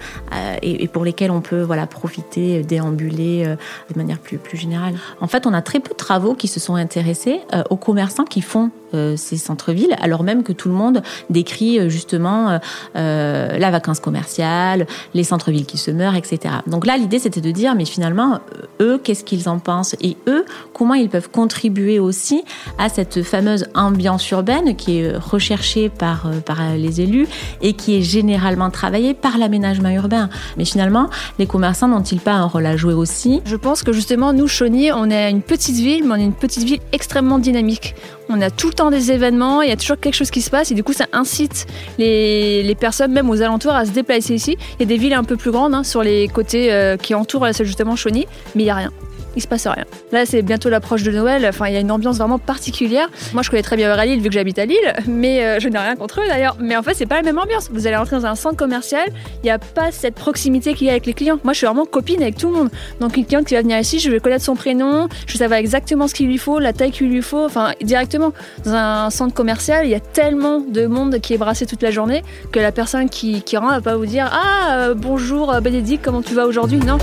et, 0.63 0.85
et 0.85 0.89
pour 0.89 1.05
lesquels 1.05 1.31
on 1.31 1.41
peut 1.41 1.63
voilà 1.63 1.82
profiter, 1.87 2.59
euh, 2.59 2.63
déambuler 2.63 3.45
euh, 3.45 3.57
de 3.93 3.99
manière 3.99 4.19
plus, 4.19 4.39
plus 4.39 4.57
générale. 4.57 4.95
En 5.21 5.27
fait, 5.27 5.47
on 5.47 5.53
a 5.53 5.63
très 5.63 5.81
peu 5.81 5.91
de 5.91 5.97
travaux 5.97 6.35
qui 6.35 6.49
se 6.49 6.61
sont 6.61 6.75
intéressés 6.75 7.41
euh, 7.53 7.63
aux 7.71 7.77
commerçants 7.77 8.25
qui 8.25 8.41
font 8.41 8.71
ces 9.17 9.37
centres-villes, 9.37 9.97
alors 10.01 10.23
même 10.23 10.43
que 10.43 10.53
tout 10.53 10.69
le 10.69 10.75
monde 10.75 11.03
décrit 11.31 11.91
justement 11.91 12.59
la 12.95 13.71
vacance 13.71 14.01
commerciale, 14.01 14.87
les 15.15 15.25
centres-villes 15.25 15.67
qui 15.67 15.79
se 15.79 15.91
meurent, 15.91 16.15
etc. 16.15 16.55
Donc 16.67 16.87
là, 16.87 16.97
l'idée, 16.97 17.19
c'était 17.19 17.41
de 17.41 17.51
dire, 17.51 17.75
mais 17.75 17.85
finalement, 17.85 18.41
eux, 18.81 19.01
qu'est-ce 19.03 19.25
qu'ils 19.25 19.49
en 19.49 19.59
pensent? 19.59 19.97
Et 20.01 20.17
eux, 20.27 20.45
comment 20.73 20.95
ils 20.95 21.09
peuvent 21.09 21.31
contribuer 21.31 21.99
aussi 21.99 22.45
à 22.79 22.89
cette 22.89 23.23
fameuse 23.23 23.67
ambiance 23.75 24.29
urbaine 24.31 24.77
qui 24.77 24.99
est 24.99 25.17
recherchée 25.17 25.89
par, 25.89 26.31
par 26.45 26.59
les 26.77 27.01
élus 27.01 27.29
et 27.61 27.73
qui 27.73 27.97
est 27.97 28.03
généralement 28.03 28.71
travaillée 28.71 29.15
par 29.15 29.39
l'aménagement 29.39 29.91
urbain. 29.91 30.29
Mais 30.57 30.65
finalement, 30.65 31.09
les 31.39 31.47
commerçants 31.47 31.89
n'ont-ils 31.89 32.21
pas 32.21 32.33
un 32.33 32.45
rôle 32.45 32.67
à 32.67 32.77
jouer 32.77 32.95
aussi? 32.95 33.41
Je 33.45 33.57
pense 33.57 33.83
que 33.83 33.93
justement, 33.93 34.33
nous, 34.33 34.49
Chauny, 34.49 34.93
on 34.93 35.11
est 35.11 35.31
une 35.31 35.43
petite 35.43 35.77
ville, 35.77 36.05
mais 36.05 36.15
on 36.15 36.17
est 36.17 36.25
une 36.25 36.35
petite 36.35 36.65
ville 36.65 36.81
extrêmement 36.93 37.39
dynamique. 37.39 37.95
On 38.35 38.41
a 38.41 38.49
tout 38.49 38.69
le 38.69 38.73
temps 38.73 38.91
des 38.91 39.13
événements, 39.13 39.61
il 39.61 39.69
y 39.69 39.73
a 39.73 39.77
toujours 39.77 40.01
quelque 40.01 40.15
chose 40.15 40.31
qui 40.31 40.41
se 40.41 40.49
passe 40.49 40.71
et 40.71 40.75
du 40.75 40.83
coup 40.83 40.95
ça 40.95 41.05
incite 41.13 41.67
les, 41.99 42.75
personnes, 42.81 43.13
même 43.13 43.29
aux 43.29 43.43
alentours, 43.43 43.75
à 43.75 43.85
se 43.85 43.91
déplacer 43.91 44.35
ici. 44.35 44.57
Il 44.79 44.81
y 44.81 44.83
a 44.85 44.87
des 44.87 44.97
villes 44.97 45.13
un 45.13 45.23
peu 45.23 45.37
plus 45.37 45.51
grandes 45.51 45.75
hein, 45.75 45.85
sur 45.85 46.03
les 46.03 46.29
côtés 46.29 46.73
euh, 46.73 46.97
qui 46.97 47.15
entourent 47.15 47.47
justement 47.53 47.95
Chauny, 47.95 48.27
mais 48.55 48.63
il 48.63 48.65
n'y 48.65 48.71
a 48.71 48.77
rien 48.77 48.93
il 49.37 49.43
se 49.43 49.49
passe 49.49 49.67
rien. 49.67 49.85
Là, 50.13 50.27
c'est 50.27 50.43
bientôt 50.43 50.69
l'approche 50.69 51.03
de 51.03 51.11
Noël. 51.11 51.47
Enfin, 51.49 51.69
il 51.69 51.75
y 51.75 51.77
a 51.77 51.81
une 51.81 51.91
ambiance 51.91 52.19
vraiment 52.19 52.39
particulière. 52.39 53.09
Moi, 53.33 53.43
je 53.43 53.51
connais 53.51 53.63
très 53.63 53.77
bien 53.77 53.93
Lille 54.05 54.21
vu 54.21 54.29
que 54.29 54.35
j'habite 54.35 54.59
à 54.59 54.65
Lille, 54.65 54.95
mais 55.07 55.45
euh, 55.45 55.61
je 55.61 55.69
n'ai 55.69 55.79
rien 55.79 55.97
contre 55.97 56.21
eux 56.21 56.29
d'ailleurs. 56.29 56.57
Mais 56.59 56.77
en 56.77 56.83
fait, 56.83 56.95
c'est 56.95 57.07
pas 57.07 57.17
la 57.17 57.23
même 57.23 57.39
ambiance. 57.39 57.69
Vous 57.71 57.87
allez 57.87 57.97
rentrer 57.97 58.17
dans 58.17 58.27
un 58.27 58.35
centre 58.35 58.57
commercial, 58.57 59.09
il 59.43 59.45
n'y 59.45 59.51
a 59.51 59.59
pas 59.59 59.93
cette 59.93 60.15
proximité 60.15 60.75
qu'il 60.75 60.87
y 60.87 60.91
a 60.91 60.93
avec 60.93 61.07
les 61.07 61.15
clients. 61.15 61.39
Moi, 61.45 61.53
je 61.53 61.59
suis 61.59 61.67
vraiment 61.67 61.85
copine 61.85 62.23
avec 62.23 62.37
tout 62.37 62.49
le 62.49 62.55
monde. 62.55 62.71
Donc, 63.01 63.17
une 63.17 63.25
cliente 63.25 63.47
qui 63.47 63.55
va 63.55 63.63
venir 63.63 63.79
ici, 63.79 63.99
je 63.99 64.11
vais 64.11 64.21
connaître 64.21 64.45
son 64.45 64.57
prénom, 64.57 65.09
je 65.27 65.33
vais 65.33 65.39
savoir 65.39 65.59
exactement 65.59 66.09
ce 66.09 66.15
qu'il 66.15 66.27
lui 66.27 66.39
faut, 66.39 66.59
la 66.59 66.73
taille 66.73 66.91
qu'il 66.91 67.09
lui 67.09 67.23
faut. 67.23 67.45
Enfin, 67.45 67.73
directement. 67.83 68.33
Dans 68.65 68.75
un 68.75 69.11
centre 69.11 69.35
commercial, 69.35 69.87
il 69.87 69.91
y 69.91 69.95
a 69.95 70.01
tellement 70.01 70.61
de 70.61 70.87
monde 70.87 71.21
qui 71.21 71.35
est 71.35 71.39
brassé 71.39 71.67
toute 71.67 71.83
la 71.83 71.91
journée 71.91 72.23
que 72.51 72.61
la 72.61 72.73
personne 72.73 73.09
qui, 73.09 73.43
qui 73.43 73.57
rentre 73.57 73.75
va 73.75 73.81
pas 73.81 73.97
vous 73.97 74.07
dire 74.07 74.31
Ah, 74.33 74.77
euh, 74.77 74.95
bonjour 74.95 75.53
euh, 75.53 75.61
Bénédicte, 75.61 76.05
comment 76.05 76.23
tu 76.23 76.35
vas 76.35 76.47
aujourd'hui? 76.47 76.79
Non. 76.79 76.99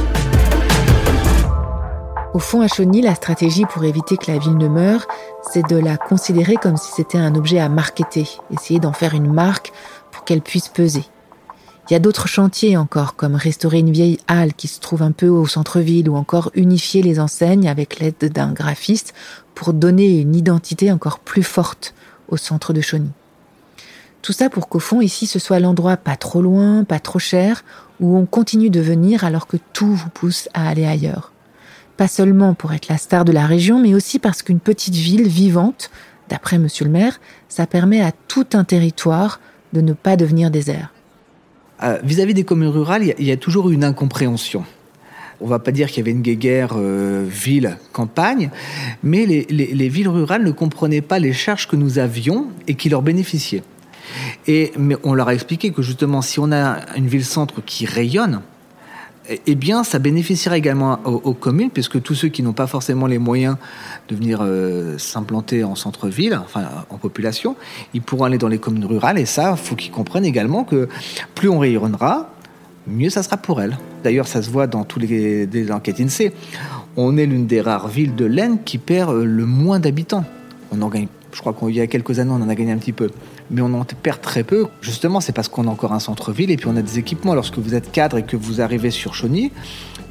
Au 2.31 2.37
fond, 2.37 2.61
à 2.61 2.67
Chauny, 2.67 3.01
la 3.01 3.15
stratégie 3.15 3.65
pour 3.65 3.83
éviter 3.85 4.15
que 4.15 4.31
la 4.31 4.37
ville 4.37 4.55
ne 4.55 4.67
meure, 4.67 5.07
c'est 5.51 5.67
de 5.67 5.75
la 5.75 5.97
considérer 5.97 6.57
comme 6.57 6.77
si 6.77 6.91
c'était 6.91 7.17
un 7.17 7.33
objet 7.33 7.57
à 7.57 7.69
marketer, 7.69 8.27
essayer 8.51 8.79
d'en 8.79 8.93
faire 8.93 9.15
une 9.15 9.33
marque 9.33 9.73
pour 10.11 10.25
qu'elle 10.25 10.41
puisse 10.41 10.67
peser. 10.67 11.03
Il 11.89 11.93
y 11.93 11.95
a 11.95 11.99
d'autres 11.99 12.27
chantiers 12.27 12.77
encore, 12.77 13.15
comme 13.15 13.33
restaurer 13.33 13.79
une 13.79 13.89
vieille 13.89 14.19
halle 14.27 14.53
qui 14.53 14.67
se 14.67 14.79
trouve 14.79 15.01
un 15.01 15.11
peu 15.11 15.27
au 15.27 15.47
centre-ville, 15.47 16.07
ou 16.07 16.15
encore 16.17 16.51
unifier 16.53 17.01
les 17.01 17.19
enseignes 17.19 17.67
avec 17.67 17.97
l'aide 17.97 18.31
d'un 18.31 18.51
graphiste 18.51 19.15
pour 19.55 19.73
donner 19.73 20.19
une 20.19 20.35
identité 20.35 20.91
encore 20.91 21.17
plus 21.17 21.41
forte 21.41 21.95
au 22.27 22.37
centre 22.37 22.73
de 22.73 22.81
Chauny. 22.81 23.09
Tout 24.21 24.33
ça 24.33 24.51
pour 24.51 24.69
qu'au 24.69 24.77
fond, 24.77 25.01
ici, 25.01 25.25
ce 25.25 25.39
soit 25.39 25.59
l'endroit 25.59 25.97
pas 25.97 26.15
trop 26.15 26.43
loin, 26.43 26.83
pas 26.83 26.99
trop 26.99 27.17
cher, 27.17 27.63
où 27.99 28.15
on 28.15 28.27
continue 28.27 28.69
de 28.69 28.81
venir 28.81 29.23
alors 29.23 29.47
que 29.47 29.57
tout 29.73 29.91
vous 29.95 30.09
pousse 30.09 30.47
à 30.53 30.69
aller 30.69 30.85
ailleurs 30.85 31.31
pas 31.99 32.07
seulement 32.07 32.53
pour 32.53 32.71
être 32.71 32.87
la 32.87 32.97
star 32.97 33.25
de 33.25 33.33
la 33.33 33.45
région, 33.45 33.77
mais 33.77 33.93
aussi 33.93 34.19
parce 34.19 34.41
qu'une 34.41 34.61
petite 34.61 34.95
ville 34.95 35.27
vivante, 35.27 35.91
d'après 36.29 36.57
Monsieur 36.57 36.85
le 36.85 36.91
maire, 36.91 37.19
ça 37.49 37.67
permet 37.67 37.99
à 37.99 38.13
tout 38.29 38.47
un 38.53 38.63
territoire 38.63 39.41
de 39.73 39.81
ne 39.81 39.91
pas 39.91 40.15
devenir 40.15 40.49
désert. 40.49 40.93
Euh, 41.83 41.99
vis-à-vis 42.01 42.33
des 42.33 42.45
communes 42.45 42.69
rurales, 42.69 43.03
il 43.03 43.25
y, 43.25 43.31
a 43.33 43.35
toujours 43.35 43.69
une 43.69 43.83
incompréhension. 43.83 44.63
On 45.41 45.47
va 45.47 45.59
pas 45.59 45.71
dire 45.73 45.89
qu'il 45.89 45.97
y 45.97 45.99
avait 45.99 46.11
une 46.11 46.21
guéguerre 46.21 46.75
euh, 46.77 47.25
ville-campagne, 47.27 48.49
mais 49.03 49.25
les, 49.25 49.45
les, 49.49 49.89
villes 49.89 50.07
rurales 50.07 50.45
ne 50.45 50.51
comprenaient 50.51 51.01
pas 51.01 51.19
les 51.19 51.33
charges 51.33 51.67
que 51.67 51.75
nous 51.75 51.99
avions 51.99 52.47
et 52.69 52.75
qui 52.75 52.87
leur 52.87 53.01
bénéficiaient. 53.01 53.63
Et 54.47 54.71
mais 54.77 54.95
on 55.03 55.13
leur 55.13 55.27
a 55.27 55.33
expliqué 55.33 55.73
que 55.73 55.81
justement, 55.81 56.21
si 56.21 56.39
on 56.39 56.53
a 56.53 56.77
une 56.95 57.07
ville-centre 57.07 57.61
qui 57.61 57.85
rayonne, 57.85 58.39
eh 59.29 59.55
bien, 59.55 59.83
ça 59.83 59.99
bénéficiera 59.99 60.57
également 60.57 60.99
aux, 61.05 61.33
communes, 61.33 61.69
puisque 61.69 62.01
tous 62.01 62.15
ceux 62.15 62.29
qui 62.29 62.41
n'ont 62.41 62.53
pas 62.53 62.67
forcément 62.67 63.05
les 63.05 63.19
moyens 63.19 63.57
de 64.07 64.15
venir 64.15 64.39
euh, 64.41 64.97
s'implanter 64.97 65.63
en 65.63 65.75
centre-ville, 65.75 66.39
enfin 66.43 66.67
en 66.89 66.97
population, 66.97 67.55
ils 67.93 68.01
pourront 68.01 68.23
aller 68.23 68.37
dans 68.37 68.47
les 68.47 68.57
communes 68.57 68.85
rurales. 68.85 69.19
Et 69.19 69.25
ça, 69.25 69.55
faut 69.55 69.75
qu'ils 69.75 69.91
comprennent 69.91 70.25
également 70.25 70.63
que 70.63 70.89
plus 71.35 71.47
on 71.47 71.59
rayonnera, 71.59 72.31
mieux 72.87 73.09
ça 73.09 73.21
sera 73.21 73.37
pour 73.37 73.61
elles. 73.61 73.77
D'ailleurs, 74.03 74.27
ça 74.27 74.41
se 74.41 74.49
voit 74.49 74.67
dans 74.67 74.83
tous 74.83 74.99
les, 74.99 75.71
enquêtes 75.71 75.99
INSEE. 75.99 76.33
On 76.97 77.15
est 77.17 77.25
l'une 77.25 77.45
des 77.45 77.61
rares 77.61 77.87
villes 77.87 78.15
de 78.15 78.25
l'Aisne 78.25 78.57
qui 78.65 78.77
perd 78.79 79.11
euh, 79.11 79.25
le 79.25 79.45
moins 79.45 79.79
d'habitants. 79.79 80.25
On 80.71 80.77
je 81.31 81.39
crois 81.39 81.53
qu'il 81.53 81.75
y 81.75 81.81
a 81.81 81.87
quelques 81.87 82.19
années, 82.19 82.31
on 82.31 82.41
en 82.41 82.49
a 82.49 82.55
gagné 82.55 82.71
un 82.71 82.77
petit 82.77 82.91
peu 82.91 83.09
mais 83.51 83.61
on 83.61 83.73
en 83.73 83.83
perd 83.83 84.21
très 84.21 84.43
peu. 84.43 84.67
Justement, 84.81 85.19
c'est 85.19 85.31
parce 85.31 85.47
qu'on 85.47 85.67
a 85.67 85.69
encore 85.69 85.93
un 85.93 85.99
centre-ville 85.99 86.51
et 86.51 86.57
puis 86.57 86.67
on 86.67 86.75
a 86.75 86.81
des 86.81 86.99
équipements. 86.99 87.33
Lorsque 87.33 87.57
vous 87.57 87.75
êtes 87.75 87.91
cadre 87.91 88.17
et 88.17 88.23
que 88.23 88.37
vous 88.37 88.61
arrivez 88.61 88.91
sur 88.91 89.15
Chauny, 89.15 89.51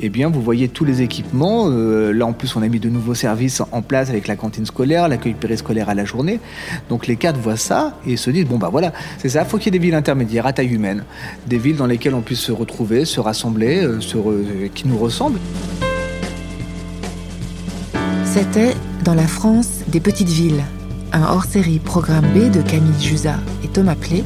eh 0.01 0.09
bien, 0.09 0.29
vous 0.29 0.43
voyez 0.43 0.69
tous 0.69 0.85
les 0.85 1.03
équipements. 1.03 1.69
Euh, 1.71 2.13
là, 2.13 2.27
en 2.27 2.33
plus, 2.33 2.55
on 2.57 2.63
a 2.63 2.69
mis 2.69 2.81
de 2.81 2.89
nouveaux 2.89 3.15
services 3.15 3.63
en 3.73 3.83
place 3.83 4.11
avec 4.11 4.29
la 4.29 4.37
cantine 4.37 4.67
scolaire, 4.67 5.09
l'accueil 5.09 5.35
périscolaire 5.35 5.89
à 5.89 5.95
la 5.95 6.05
journée. 6.05 6.41
Donc, 6.89 7.07
les 7.07 7.17
cadres 7.17 7.41
voient 7.41 7.57
ça 7.57 7.99
et 8.07 8.17
se 8.17 8.31
disent 8.31 8.47
bon, 8.47 8.59
bah 8.59 8.69
voilà, 8.71 8.93
c'est 9.19 9.29
ça, 9.29 9.43
il 9.43 9.49
faut 9.49 9.59
qu'il 9.59 9.73
y 9.73 9.77
ait 9.77 9.79
des 9.79 9.85
villes 9.85 9.95
intermédiaires 9.95 10.47
à 10.47 10.53
taille 10.53 10.73
humaine, 10.73 11.05
des 11.47 11.59
villes 11.59 11.77
dans 11.77 11.87
lesquelles 11.87 12.15
on 12.15 12.23
puisse 12.23 12.41
se 12.41 12.53
retrouver, 12.53 13.05
se 13.05 13.21
rassembler, 13.21 13.83
euh, 13.85 14.69
qui 14.75 14.87
nous 14.87 14.99
ressemblent. 14.99 15.41
C'était 18.25 18.75
dans 19.05 19.15
la 19.15 19.27
France 19.27 19.81
des 19.89 20.01
petites 20.01 20.29
villes 20.29 20.63
un 21.13 21.23
hors-série 21.23 21.79
programme 21.79 22.27
B 22.35 22.51
de 22.51 22.63
Camille 22.63 23.01
Jusa 23.01 23.37
et 23.65 23.69
Thomas 23.69 23.95
Plé, 23.95 24.25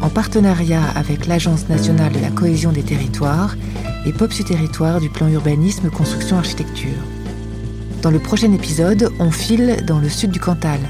en 0.00 0.08
partenariat 0.08 0.82
avec 0.94 1.26
l'Agence 1.26 1.68
nationale 1.68 2.12
de 2.12 2.20
la 2.20 2.30
cohésion 2.30 2.72
des 2.72 2.82
territoires 2.82 3.56
et 4.06 4.12
POPSU 4.12 4.44
Territoire 4.44 5.00
du 5.00 5.10
plan 5.10 5.28
urbanisme 5.28 5.90
construction 5.90 6.38
architecture. 6.38 6.88
Dans 8.02 8.10
le 8.10 8.18
prochain 8.18 8.52
épisode, 8.52 9.10
on 9.18 9.30
file 9.30 9.84
dans 9.86 9.98
le 9.98 10.08
sud 10.08 10.30
du 10.30 10.40
Cantal, 10.40 10.80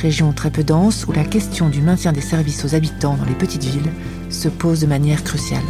région 0.00 0.32
très 0.32 0.50
peu 0.50 0.64
dense 0.64 1.06
où 1.06 1.12
la 1.12 1.24
question 1.24 1.68
du 1.68 1.82
maintien 1.82 2.12
des 2.12 2.20
services 2.20 2.64
aux 2.64 2.74
habitants 2.74 3.16
dans 3.16 3.26
les 3.26 3.34
petites 3.34 3.64
villes 3.64 3.92
se 4.30 4.48
pose 4.48 4.80
de 4.80 4.86
manière 4.86 5.24
cruciale. 5.24 5.62